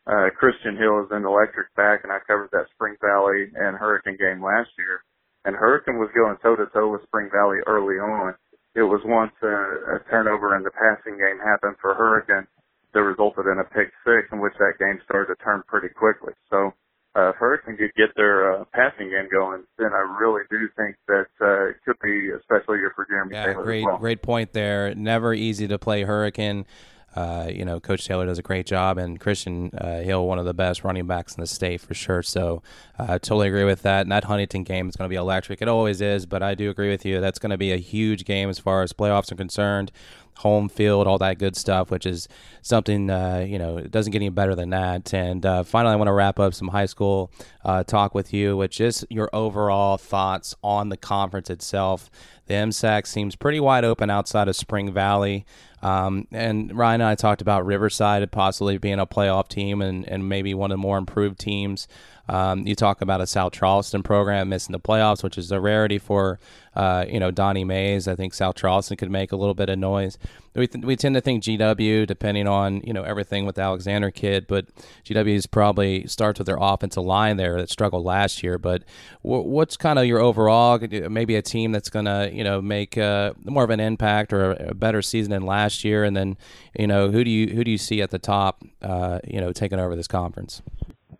uh, 0.06 0.30
Christian 0.38 0.78
Hill 0.78 1.02
is 1.02 1.10
an 1.10 1.26
electric 1.26 1.74
back, 1.74 2.06
and 2.06 2.12
I 2.12 2.22
covered 2.22 2.54
that 2.54 2.70
Spring 2.78 2.94
Valley 3.02 3.50
and 3.50 3.74
Hurricane 3.74 4.16
game 4.20 4.38
last 4.38 4.70
year, 4.78 5.02
and 5.44 5.56
Hurricane 5.56 5.98
was 5.98 6.14
going 6.14 6.38
toe 6.38 6.54
to 6.54 6.70
toe 6.70 6.92
with 6.92 7.02
Spring 7.10 7.28
Valley 7.34 7.58
early 7.66 7.98
on. 7.98 8.34
It 8.78 8.86
was 8.86 9.02
once 9.04 9.34
a, 9.42 9.98
a 9.98 9.98
turnover 10.10 10.54
in 10.54 10.62
the 10.62 10.70
passing 10.70 11.18
game 11.18 11.42
happened 11.42 11.76
for 11.82 11.94
Hurricane 11.94 12.46
that 12.94 13.02
resulted 13.02 13.46
in 13.46 13.58
a 13.58 13.64
pick 13.64 13.92
six 14.06 14.30
in 14.32 14.40
which 14.40 14.54
that 14.58 14.78
game 14.78 14.98
started 15.04 15.34
to 15.34 15.44
turn 15.44 15.62
pretty 15.66 15.88
quickly. 15.88 16.32
So 16.50 16.72
uh, 17.16 17.30
if 17.30 17.36
Hurricane 17.36 17.76
could 17.76 17.94
get 17.96 18.14
their 18.16 18.52
uh, 18.52 18.64
passing 18.72 19.10
game 19.10 19.28
going, 19.30 19.64
then 19.78 19.90
I 19.92 20.18
really 20.20 20.42
do 20.50 20.68
think 20.76 20.96
that 21.06 21.26
uh, 21.40 21.70
it 21.70 21.76
could 21.84 21.96
be 22.02 22.30
a 22.30 22.40
special 22.42 22.76
year 22.76 22.92
for 22.94 23.06
Jeremy 23.06 23.34
yeah, 23.34 23.46
Taylor. 23.46 23.64
Great, 23.64 23.84
well. 23.84 23.98
great 23.98 24.22
point 24.22 24.52
there. 24.52 24.94
Never 24.94 25.34
easy 25.34 25.68
to 25.68 25.78
play 25.78 26.02
Hurricane. 26.02 26.66
Uh, 27.14 27.48
you 27.50 27.64
know, 27.64 27.80
Coach 27.80 28.06
Taylor 28.06 28.26
does 28.26 28.38
a 28.38 28.42
great 28.42 28.66
job, 28.66 28.98
and 28.98 29.20
Christian 29.20 29.70
uh, 29.76 30.00
Hill, 30.00 30.26
one 30.26 30.38
of 30.38 30.44
the 30.44 30.54
best 30.54 30.84
running 30.84 31.06
backs 31.06 31.34
in 31.34 31.40
the 31.40 31.46
state 31.46 31.80
for 31.80 31.94
sure. 31.94 32.22
So, 32.22 32.62
I 32.98 33.02
uh, 33.02 33.18
totally 33.18 33.48
agree 33.48 33.64
with 33.64 33.82
that. 33.82 34.02
And 34.02 34.12
that 34.12 34.24
Huntington 34.24 34.64
game 34.64 34.88
is 34.88 34.96
going 34.96 35.08
to 35.08 35.12
be 35.12 35.16
electric. 35.16 35.62
It 35.62 35.68
always 35.68 36.00
is, 36.00 36.26
but 36.26 36.42
I 36.42 36.54
do 36.54 36.70
agree 36.70 36.90
with 36.90 37.04
you. 37.04 37.20
That's 37.20 37.38
going 37.38 37.50
to 37.50 37.58
be 37.58 37.72
a 37.72 37.76
huge 37.76 38.24
game 38.24 38.48
as 38.48 38.58
far 38.58 38.82
as 38.82 38.92
playoffs 38.92 39.30
are 39.32 39.36
concerned 39.36 39.92
home 40.38 40.68
field, 40.68 41.06
all 41.06 41.18
that 41.18 41.38
good 41.38 41.56
stuff, 41.56 41.90
which 41.90 42.06
is 42.06 42.28
something, 42.62 43.10
uh, 43.10 43.44
you 43.46 43.58
know, 43.58 43.78
it 43.78 43.90
doesn't 43.90 44.10
get 44.10 44.18
any 44.18 44.28
better 44.28 44.54
than 44.54 44.70
that. 44.70 45.12
And 45.14 45.44
uh, 45.44 45.62
finally, 45.62 45.92
I 45.92 45.96
want 45.96 46.08
to 46.08 46.12
wrap 46.12 46.40
up 46.40 46.54
some 46.54 46.68
high 46.68 46.86
school 46.86 47.30
uh, 47.64 47.84
talk 47.84 48.14
with 48.14 48.32
you, 48.32 48.56
which 48.56 48.80
is 48.80 49.06
your 49.10 49.30
overall 49.32 49.96
thoughts 49.96 50.54
on 50.62 50.88
the 50.88 50.96
conference 50.96 51.50
itself. 51.50 52.10
The 52.46 52.54
MSAC 52.54 53.06
seems 53.06 53.36
pretty 53.36 53.60
wide 53.60 53.84
open 53.84 54.10
outside 54.10 54.48
of 54.48 54.56
Spring 54.56 54.92
Valley. 54.92 55.46
Um, 55.84 56.26
and 56.32 56.74
Ryan 56.76 57.02
and 57.02 57.10
I 57.10 57.14
talked 57.14 57.42
about 57.42 57.66
Riverside 57.66 58.32
possibly 58.32 58.78
being 58.78 58.98
a 58.98 59.06
playoff 59.06 59.48
team 59.48 59.82
and, 59.82 60.08
and 60.08 60.26
maybe 60.28 60.54
one 60.54 60.70
of 60.70 60.78
the 60.78 60.82
more 60.82 60.96
improved 60.96 61.38
teams. 61.38 61.86
Um, 62.28 62.66
you 62.66 62.74
talk 62.74 63.02
about 63.02 63.20
a 63.20 63.26
South 63.26 63.52
Charleston 63.52 64.02
program 64.02 64.48
missing 64.48 64.72
the 64.72 64.80
playoffs, 64.80 65.22
which 65.22 65.36
is 65.36 65.52
a 65.52 65.60
rarity 65.60 65.98
for 65.98 66.38
uh, 66.74 67.04
you 67.06 67.20
know 67.20 67.30
Donnie 67.30 67.64
Mays. 67.64 68.08
I 68.08 68.14
think 68.14 68.32
South 68.32 68.56
Charleston 68.56 68.96
could 68.96 69.10
make 69.10 69.30
a 69.30 69.36
little 69.36 69.54
bit 69.54 69.68
of 69.68 69.78
noise. 69.78 70.16
We, 70.54 70.66
th- 70.66 70.84
we 70.84 70.96
tend 70.96 71.16
to 71.16 71.20
think 71.20 71.42
GW, 71.42 72.06
depending 72.06 72.46
on 72.46 72.80
you 72.82 72.94
know 72.94 73.02
everything 73.02 73.44
with 73.44 73.58
Alexander 73.58 74.10
kid, 74.10 74.46
but 74.46 74.66
GW 75.04 75.34
is 75.34 75.46
probably 75.46 76.06
starts 76.06 76.38
with 76.38 76.46
their 76.46 76.58
offensive 76.58 77.04
line 77.04 77.36
there 77.36 77.58
that 77.58 77.68
struggled 77.68 78.04
last 78.04 78.42
year. 78.42 78.56
But 78.56 78.84
w- 79.22 79.42
what's 79.42 79.76
kind 79.76 79.98
of 79.98 80.06
your 80.06 80.20
overall 80.20 80.78
maybe 81.10 81.36
a 81.36 81.42
team 81.42 81.72
that's 81.72 81.90
going 81.90 82.06
to 82.06 82.30
you 82.32 82.42
know 82.42 82.62
make 82.62 82.96
uh, 82.96 83.34
more 83.44 83.64
of 83.64 83.70
an 83.70 83.80
impact 83.80 84.32
or 84.32 84.52
a 84.52 84.74
better 84.74 85.02
season 85.02 85.30
than 85.30 85.44
last 85.44 85.73
year, 85.82 86.04
and 86.04 86.16
then 86.16 86.36
you 86.78 86.86
know 86.86 87.10
who 87.10 87.24
do 87.24 87.30
you 87.30 87.54
who 87.54 87.64
do 87.64 87.70
you 87.70 87.78
see 87.78 88.02
at 88.02 88.10
the 88.10 88.18
top 88.18 88.62
uh, 88.82 89.18
you 89.26 89.40
know 89.40 89.52
taking 89.52 89.80
over 89.80 89.96
this 89.96 90.06
conference? 90.06 90.62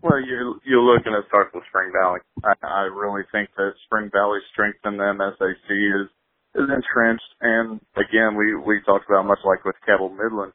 Well, 0.03 0.21
you're 0.21 0.55
you're 0.65 0.83
looking 0.83 1.15
at 1.15 1.27
start 1.29 1.49
with 1.55 1.65
Spring 1.71 1.91
Valley. 1.91 2.21
I, 2.45 2.53
I 2.63 2.83
really 2.93 3.23
think 3.33 3.49
that 3.57 3.73
Spring 3.87 4.11
Valley's 4.13 4.45
strength 4.53 4.79
in 4.85 4.99
the 4.99 5.05
MSAC 5.05 5.49
is 5.71 6.11
is 6.55 6.69
entrenched, 6.69 7.33
and 7.41 7.81
again, 7.97 8.37
we 8.37 8.55
we 8.55 8.81
talked 8.85 9.09
about 9.09 9.25
much 9.25 9.41
like 9.45 9.65
with 9.65 9.77
Cabell 9.87 10.11
Midland, 10.11 10.53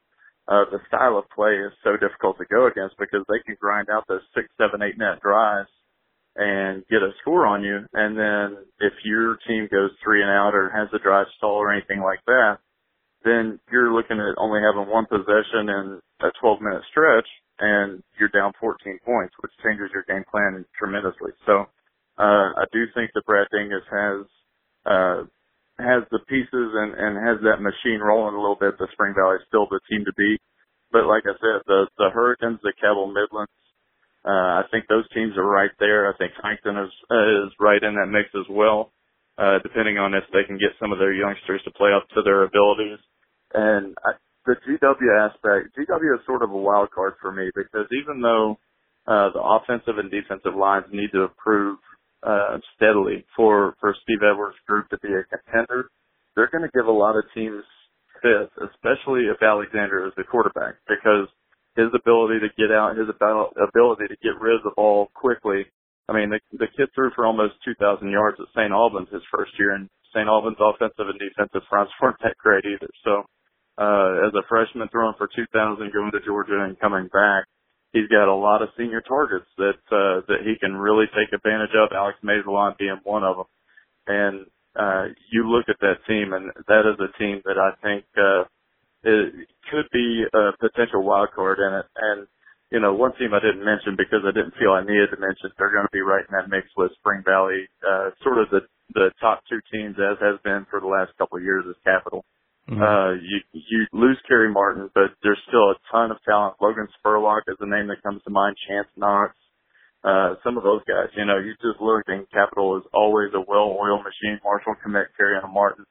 uh, 0.49 0.65
the 0.71 0.79
style 0.88 1.17
of 1.17 1.29
play 1.29 1.53
is 1.53 1.71
so 1.83 1.93
difficult 1.93 2.38
to 2.39 2.45
go 2.45 2.65
against 2.65 2.97
because 2.97 3.21
they 3.29 3.38
can 3.45 3.55
grind 3.62 3.88
out 3.89 4.05
those 4.07 4.25
six, 4.33 4.49
seven, 4.57 4.81
eight 4.81 4.97
net 4.97 5.21
drives 5.21 5.69
and 6.35 6.83
get 6.89 7.03
a 7.05 7.12
score 7.21 7.45
on 7.45 7.63
you, 7.63 7.85
and 7.93 8.17
then 8.17 8.57
if 8.79 8.93
your 9.03 9.38
team 9.47 9.67
goes 9.69 9.91
three 10.03 10.21
and 10.21 10.31
out 10.31 10.55
or 10.55 10.69
has 10.69 10.88
a 10.93 11.03
drive 11.03 11.27
stall 11.38 11.57
or 11.57 11.71
anything 11.71 12.01
like 12.01 12.19
that, 12.25 12.57
then 13.23 13.60
you're 13.71 13.93
looking 13.93 14.19
at 14.19 14.38
only 14.38 14.62
having 14.62 14.89
one 14.91 15.05
possession 15.05 15.67
in 15.67 15.99
a 16.21 16.32
12 16.39 16.62
minute 16.62 16.84
stretch 16.91 17.27
and 17.60 18.01
you're 18.19 18.32
down 18.32 18.53
14 18.60 18.99
points, 19.03 19.36
which 19.41 19.51
changes 19.63 19.91
your 19.93 20.08
game 20.08 20.23
plan 20.32 20.63
tremendously. 20.77 21.32
So, 21.45 21.67
uh, 22.17 22.55
I 22.55 22.65
do 22.71 22.86
think 22.95 23.12
that 23.13 23.25
Brad 23.25 23.47
Dingess 23.51 23.88
has, 23.91 24.19
uh, 24.86 25.19
has 25.79 26.03
the 26.12 26.19
pieces 26.27 26.69
and, 26.75 26.95
and 26.95 27.15
has 27.19 27.39
that 27.43 27.63
machine 27.63 27.99
rolling 27.99 28.36
a 28.36 28.39
little 28.39 28.60
bit. 28.60 28.77
The 28.77 28.88
Spring 28.91 29.13
Valley 29.15 29.39
is 29.39 29.47
still 29.47 29.67
the 29.67 29.79
team 29.89 30.03
to 30.05 30.13
beat. 30.15 30.39
But 30.91 31.05
like 31.05 31.23
I 31.27 31.36
said, 31.39 31.63
the, 31.67 31.88
the 31.97 32.10
Hurricanes, 32.12 32.60
the 32.63 32.73
Cabell 32.79 33.08
Midlands, 33.08 33.51
uh, 34.25 34.60
I 34.60 34.63
think 34.71 34.88
those 34.88 35.08
teams 35.13 35.38
are 35.38 35.47
right 35.47 35.71
there. 35.79 36.12
I 36.12 36.17
think 36.17 36.34
Huntington 36.36 36.84
is, 36.84 36.91
uh, 37.12 37.47
is 37.47 37.51
right 37.60 37.82
in 37.82 37.95
that 37.95 38.12
mix 38.12 38.27
as 38.36 38.47
well, 38.49 38.91
uh, 39.39 39.60
depending 39.63 39.97
on 39.97 40.13
if 40.13 40.23
they 40.34 40.43
can 40.43 40.60
get 40.60 40.75
some 40.80 40.91
of 40.91 40.99
their 40.99 41.13
youngsters 41.13 41.62
to 41.63 41.71
play 41.71 41.91
up 41.95 42.08
to 42.10 42.21
their 42.21 42.43
abilities. 42.43 42.99
And 43.54 43.95
I, 44.04 44.19
the 44.45 44.56
GW 44.67 45.10
aspect, 45.15 45.78
GW 45.80 46.19
is 46.19 46.25
sort 46.25 46.43
of 46.43 46.52
a 46.52 46.58
wild 46.58 46.91
card 46.91 47.13
for 47.21 47.32
me 47.32 47.49
because 47.56 47.88
even 47.95 48.21
though 48.21 48.60
uh, 49.08 49.32
the 49.32 49.41
offensive 49.41 49.97
and 49.97 50.12
defensive 50.12 50.56
lines 50.56 50.86
need 50.91 51.12
to 51.13 51.23
improve 51.23 51.80
uh, 52.21 52.60
steadily 52.75 53.25
for 53.36 53.75
for 53.80 53.95
Steve 54.04 54.19
Edwards' 54.19 54.58
group 54.67 54.89
to 54.89 54.99
be 54.99 55.10
a 55.10 55.23
contender, 55.23 55.89
they're 56.36 56.52
going 56.52 56.67
to 56.67 56.75
give 56.75 56.86
a 56.86 56.91
lot 56.91 57.15
of 57.15 57.23
teams 57.34 57.63
fits, 58.21 58.52
especially 58.60 59.32
if 59.32 59.41
Alexander 59.41 60.06
is 60.06 60.13
the 60.17 60.23
quarterback, 60.23 60.75
because 60.88 61.28
his 61.75 61.88
ability 61.95 62.39
to 62.43 62.52
get 62.60 62.75
out, 62.75 62.97
his 62.97 63.08
ability 63.08 64.08
to 64.12 64.17
get 64.21 64.36
rid 64.39 64.56
of 64.56 64.63
the 64.63 64.75
ball 64.75 65.10
quickly. 65.15 65.65
I 66.10 66.13
mean, 66.13 66.34
the, 66.34 66.39
the 66.58 66.67
kid 66.74 66.89
threw 66.95 67.12
for 67.13 67.26
almost 67.26 67.62
2,000 67.63 68.10
yards 68.10 68.38
at 68.41 68.50
St. 68.58 68.74
Albans 68.74 69.10
his 69.13 69.22
first 69.30 69.52
year, 69.60 69.76
and 69.78 69.88
St. 70.10 70.28
Albans 70.28 70.58
offensive 70.58 71.06
and 71.06 71.22
defensive 71.22 71.62
fronts 71.69 71.93
weren't 72.02 72.17
that 72.24 72.38
great 72.41 72.65
either. 72.65 72.89
So, 73.06 73.24
uh, 73.78 74.28
as 74.28 74.34
a 74.34 74.43
freshman 74.50 74.89
throwing 74.89 75.13
for 75.17 75.30
2,000 75.30 75.54
going 75.93 76.12
to 76.12 76.26
Georgia 76.26 76.65
and 76.65 76.80
coming 76.80 77.08
back, 77.13 77.45
he's 77.93 78.10
got 78.10 78.28
a 78.28 78.34
lot 78.34 78.62
of 78.62 78.69
senior 78.76 79.02
targets 79.02 79.45
that, 79.58 79.80
uh, 79.93 80.26
that 80.28 80.41
he 80.43 80.58
can 80.60 80.76
really 80.76 81.06
take 81.13 81.32
advantage 81.32 81.78
of. 81.78 81.93
Alex 81.95 82.17
Massalon 82.26 82.76
being 82.78 83.00
one 83.04 83.24
of 83.24 83.38
them. 83.38 83.50
And, 84.08 84.45
uh, 84.76 85.13
you 85.32 85.48
look 85.48 85.69
at 85.69 85.80
that 85.80 86.04
team 86.08 86.34
and 86.34 86.52
that 86.67 86.89
is 86.89 87.00
a 87.00 87.17
team 87.22 87.41
that 87.45 87.58
I 87.58 87.72
think, 87.86 88.04
uh, 88.17 88.43
it 89.04 89.48
could 89.72 89.88
be 89.93 90.26
a 90.34 90.52
potential 90.60 91.04
wild 91.04 91.30
card 91.34 91.60
in 91.60 91.80
it. 91.80 91.86
And, 91.95 92.28
you 92.71 92.79
know, 92.79 92.93
one 92.93 93.13
team 93.17 93.34
I 93.34 93.41
didn't 93.41 93.65
mention 93.65 93.97
because 93.97 94.21
I 94.21 94.32
didn't 94.32 94.53
feel 94.62 94.77
I 94.77 94.86
needed 94.86 95.10
to 95.10 95.19
mention, 95.19 95.49
they're 95.58 95.73
going 95.73 95.89
to 95.89 95.95
be 95.95 96.05
right 96.05 96.21
in 96.21 96.34
that 96.38 96.49
mix 96.53 96.69
with 96.77 96.93
Spring 97.01 97.25
Valley, 97.25 97.65
uh, 97.82 98.13
sort 98.21 98.38
of 98.38 98.49
the, 98.53 98.62
the 98.93 99.10
top 99.19 99.41
two 99.49 99.58
teams 99.73 99.97
as 99.97 100.21
has 100.21 100.38
been 100.45 100.69
for 100.69 100.79
the 100.79 100.88
last 100.88 101.17
couple 101.17 101.38
of 101.38 101.43
years 101.43 101.65
as 101.65 101.75
Capital. 101.84 102.25
Mm-hmm. 102.69 102.77
Uh, 102.77 103.17
you, 103.17 103.41
you 103.53 103.79
lose 103.93 104.21
Kerry 104.27 104.53
Martin, 104.53 104.89
but 104.93 105.17
there's 105.23 105.41
still 105.49 105.73
a 105.73 105.77
ton 105.91 106.12
of 106.12 106.21
talent. 106.21 106.62
Logan 106.62 106.88
Spurlock 107.01 107.49
is 107.49 107.58
the 107.60 107.65
name 107.65 107.89
that 107.89 108.05
comes 108.05 108.21
to 108.23 108.29
mind. 108.29 108.55
Chance 108.69 108.88
Knox, 108.95 109.34
uh, 110.03 110.38
some 110.45 110.55
of 110.55 110.62
those 110.62 110.86
guys, 110.86 111.10
you 111.17 111.25
know, 111.25 111.41
you 111.41 111.58
just 111.65 111.82
look 111.82 112.05
and 112.05 112.29
Capital 112.29 112.77
is 112.77 112.86
always 112.93 113.34
a 113.34 113.41
well-oiled 113.41 114.05
machine. 114.05 114.38
Marshall 114.45 114.77
Kmet, 114.86 115.10
Kerry 115.17 115.41
and 115.41 115.51
Martin. 115.51 115.86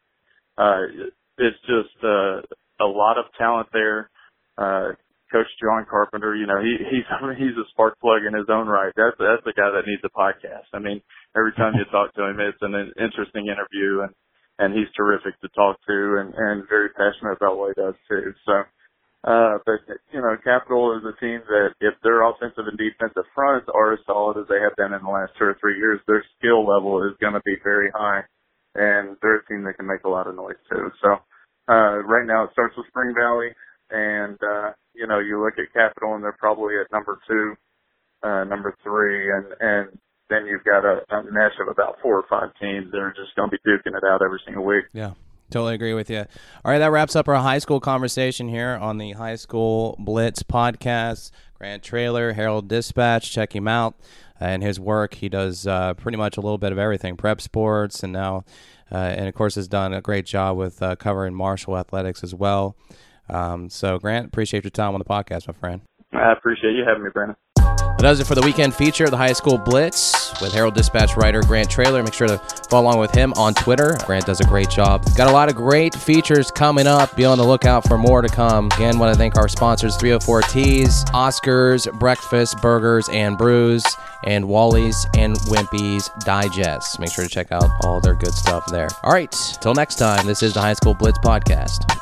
Uh, 0.57 1.11
it's 1.39 1.59
just, 1.67 1.99
uh, 2.05 2.47
a 2.81 2.87
lot 2.87 3.19
of 3.19 3.27
talent 3.37 3.69
there. 3.73 4.09
Uh, 4.57 4.95
Coach 5.31 5.49
John 5.61 5.87
Carpenter, 5.89 6.35
you 6.35 6.47
know, 6.47 6.61
he 6.61 6.77
he's 6.89 7.09
he's 7.41 7.57
a 7.57 7.67
spark 7.71 7.99
plug 8.01 8.25
in 8.25 8.35
his 8.35 8.49
own 8.49 8.67
right. 8.67 8.93
That's 8.97 9.17
that's 9.19 9.45
the 9.45 9.57
guy 9.57 9.71
that 9.71 9.87
needs 9.87 10.03
a 10.05 10.13
podcast. 10.13 10.69
I 10.73 10.79
mean, 10.79 11.01
every 11.37 11.53
time 11.53 11.75
you 11.77 11.85
talk 11.93 12.15
to 12.15 12.25
him, 12.25 12.41
it's 12.41 12.63
an 12.63 12.75
interesting 12.97 13.49
interview, 13.49 14.07
and 14.09 14.13
and 14.59 14.75
he's 14.75 14.91
terrific 14.97 15.39
to 15.41 15.49
talk 15.55 15.79
to, 15.87 16.21
and 16.21 16.35
and 16.35 16.69
very 16.69 16.91
passionate 16.97 17.37
about 17.37 17.59
what 17.59 17.75
he 17.75 17.81
does 17.81 17.95
too. 18.09 18.33
So, 18.45 18.55
uh, 19.29 19.59
but 19.65 19.85
you 20.13 20.21
know, 20.21 20.37
Capital 20.43 20.97
is 20.97 21.05
a 21.05 21.15
team 21.21 21.41
that 21.47 21.77
if 21.81 21.95
their 22.03 22.25
offensive 22.25 22.67
and 22.67 22.79
defensive 22.79 23.29
fronts 23.35 23.69
are 23.73 23.95
as 23.95 24.03
solid 24.07 24.41
as 24.41 24.49
they 24.49 24.61
have 24.61 24.77
been 24.77 24.97
in 24.97 25.05
the 25.05 25.13
last 25.13 25.33
two 25.39 25.53
or 25.53 25.57
three 25.61 25.77
years, 25.77 26.01
their 26.07 26.25
skill 26.39 26.67
level 26.67 27.05
is 27.05 27.17
going 27.21 27.35
to 27.35 27.45
be 27.45 27.57
very 27.63 27.91
high, 27.95 28.23
and 28.75 29.17
they're 29.23 29.45
a 29.45 29.47
team 29.47 29.65
that 29.65 29.77
can 29.77 29.87
make 29.87 30.05
a 30.05 30.11
lot 30.11 30.27
of 30.27 30.35
noise 30.35 30.61
too. 30.71 30.91
So 31.03 31.21
uh, 31.69 32.01
right 32.09 32.27
now 32.27 32.45
it 32.45 32.51
starts 32.53 32.75
with 32.77 32.89
Spring 32.89 33.15
Valley, 33.15 33.53
and 33.91 34.39
uh, 34.43 34.73
you 34.95 35.07
know 35.07 35.19
you 35.19 35.43
look 35.43 35.55
at 35.59 35.73
Capital, 35.73 36.15
and 36.15 36.23
they're 36.23 36.37
probably 36.39 36.75
at 36.79 36.91
number 36.93 37.19
two, 37.29 37.55
uh, 38.23 38.45
number 38.45 38.75
three, 38.83 39.31
and 39.31 39.47
and 39.61 39.99
then 40.31 40.47
you've 40.47 40.65
got 40.65 40.85
a, 40.85 41.01
a 41.15 41.23
mesh 41.25 41.59
of 41.61 41.69
about 41.69 41.97
four 42.03 42.17
or 42.17 42.25
five 42.29 42.51
teams 42.61 42.91
that 42.93 42.99
are 42.99 43.15
just 43.17 43.35
going 43.35 43.51
to 43.51 43.57
be 43.57 43.71
duking 43.71 43.97
it 43.97 44.05
out 44.05 44.21
every 44.23 44.41
single 44.45 44.65
week. 44.65 44.85
Yeah. 44.93 45.13
Totally 45.51 45.75
agree 45.75 45.95
with 45.95 46.11
you. 46.11 46.19
All 46.19 46.73
right, 46.73 46.79
that 46.79 46.91
wraps 46.91 47.17
up 47.17 47.27
our 47.27 47.37
high 47.37 47.59
school 47.59 47.81
conversation 47.81 48.49
here 48.49 48.79
on 48.83 48.99
the 48.99 49.13
High 49.13 49.37
School 49.37 49.97
Blitz 49.99 50.43
podcast. 50.43 51.31
Grant 51.55 51.83
Traylor, 51.83 52.35
Herald 52.35 52.69
Dispatch, 52.69 53.33
check 53.33 53.57
him 53.57 53.67
out 53.67 53.95
and 54.41 54.63
his 54.63 54.79
work. 54.79 55.15
He 55.15 55.29
does 55.29 55.67
uh, 55.67 55.95
pretty 55.95 56.19
much 56.19 56.37
a 56.37 56.41
little 56.41 56.59
bit 56.59 56.73
of 56.73 56.79
everything 56.79 57.17
prep 57.17 57.41
sports, 57.41 58.03
and 58.03 58.13
now 58.13 58.45
uh, 58.91 58.97
and 58.97 59.29
of 59.29 59.35
course 59.35 59.55
has 59.57 59.69
done 59.69 59.93
a 59.93 60.01
great 60.01 60.27
job 60.27 60.57
with 60.57 60.83
uh, 60.83 60.97
covering 60.97 61.35
Marshall 61.35 61.77
athletics 61.77 62.23
as 62.23 62.35
well. 62.35 62.77
Um, 63.31 63.69
so, 63.69 63.99
Grant, 63.99 64.27
appreciate 64.27 64.65
your 64.65 64.71
time 64.71 64.95
on 64.95 64.99
the 64.99 65.05
podcast, 65.05 65.47
my 65.49 65.55
friend. 65.55 65.81
I 66.13 66.33
appreciate 66.33 66.73
you 66.73 66.85
having 66.87 67.05
me, 67.05 67.11
Brandon. 67.13 67.37
That 67.99 68.05
does 68.05 68.21
it 68.21 68.29
for 68.29 68.37
the 68.37 68.43
weekend 68.43 68.75
feature 68.75 69.07
of 69.07 69.11
the 69.11 69.17
High 69.17 69.33
School 69.33 69.59
Blitz 69.59 70.41
with 70.41 70.53
Herald 70.53 70.75
Dispatch 70.75 71.17
writer 71.17 71.43
Grant 71.43 71.69
Traylor. 71.69 72.01
Make 72.01 72.15
sure 72.15 72.29
to 72.29 72.39
follow 72.71 72.85
along 72.85 73.01
with 73.01 73.11
him 73.13 73.33
on 73.33 73.55
Twitter. 73.55 73.97
Grant 74.07 74.25
does 74.25 74.41
a 74.41 74.45
great 74.45 74.71
job. 74.71 75.05
Got 75.17 75.29
a 75.29 75.33
lot 75.33 75.49
of 75.49 75.57
great 75.57 75.97
features 75.97 76.53
coming 76.53 76.87
up. 76.87 77.17
Be 77.17 77.25
on 77.25 77.39
the 77.39 77.45
lookout 77.45 77.89
for 77.89 77.99
more 77.99 78.23
to 78.23 78.29
come. 78.29 78.67
Again, 78.77 79.01
want 79.01 79.13
to 79.13 79.19
thank 79.19 79.37
our 79.37 79.49
sponsors 79.49 79.97
304 79.97 80.43
Teas, 80.43 81.05
Oscars, 81.07 81.93
Breakfast, 81.99 82.63
Burgers, 82.63 83.09
and 83.09 83.37
Brews, 83.37 83.85
and 84.25 84.49
Wally's 84.49 85.05
and 85.17 85.35
Wimpy's 85.47 86.09
Digest. 86.21 87.01
Make 87.01 87.11
sure 87.11 87.25
to 87.25 87.31
check 87.31 87.51
out 87.51 87.69
all 87.83 88.01
their 88.01 88.15
good 88.15 88.33
stuff 88.33 88.65
there. 88.67 88.89
All 89.03 89.13
right, 89.13 89.33
till 89.61 89.75
next 89.75 89.97
time, 89.97 90.25
this 90.25 90.45
is 90.45 90.55
the 90.55 90.61
High 90.61 90.75
School 90.75 90.95
Blitz 90.95 91.19
Podcast. 91.19 91.99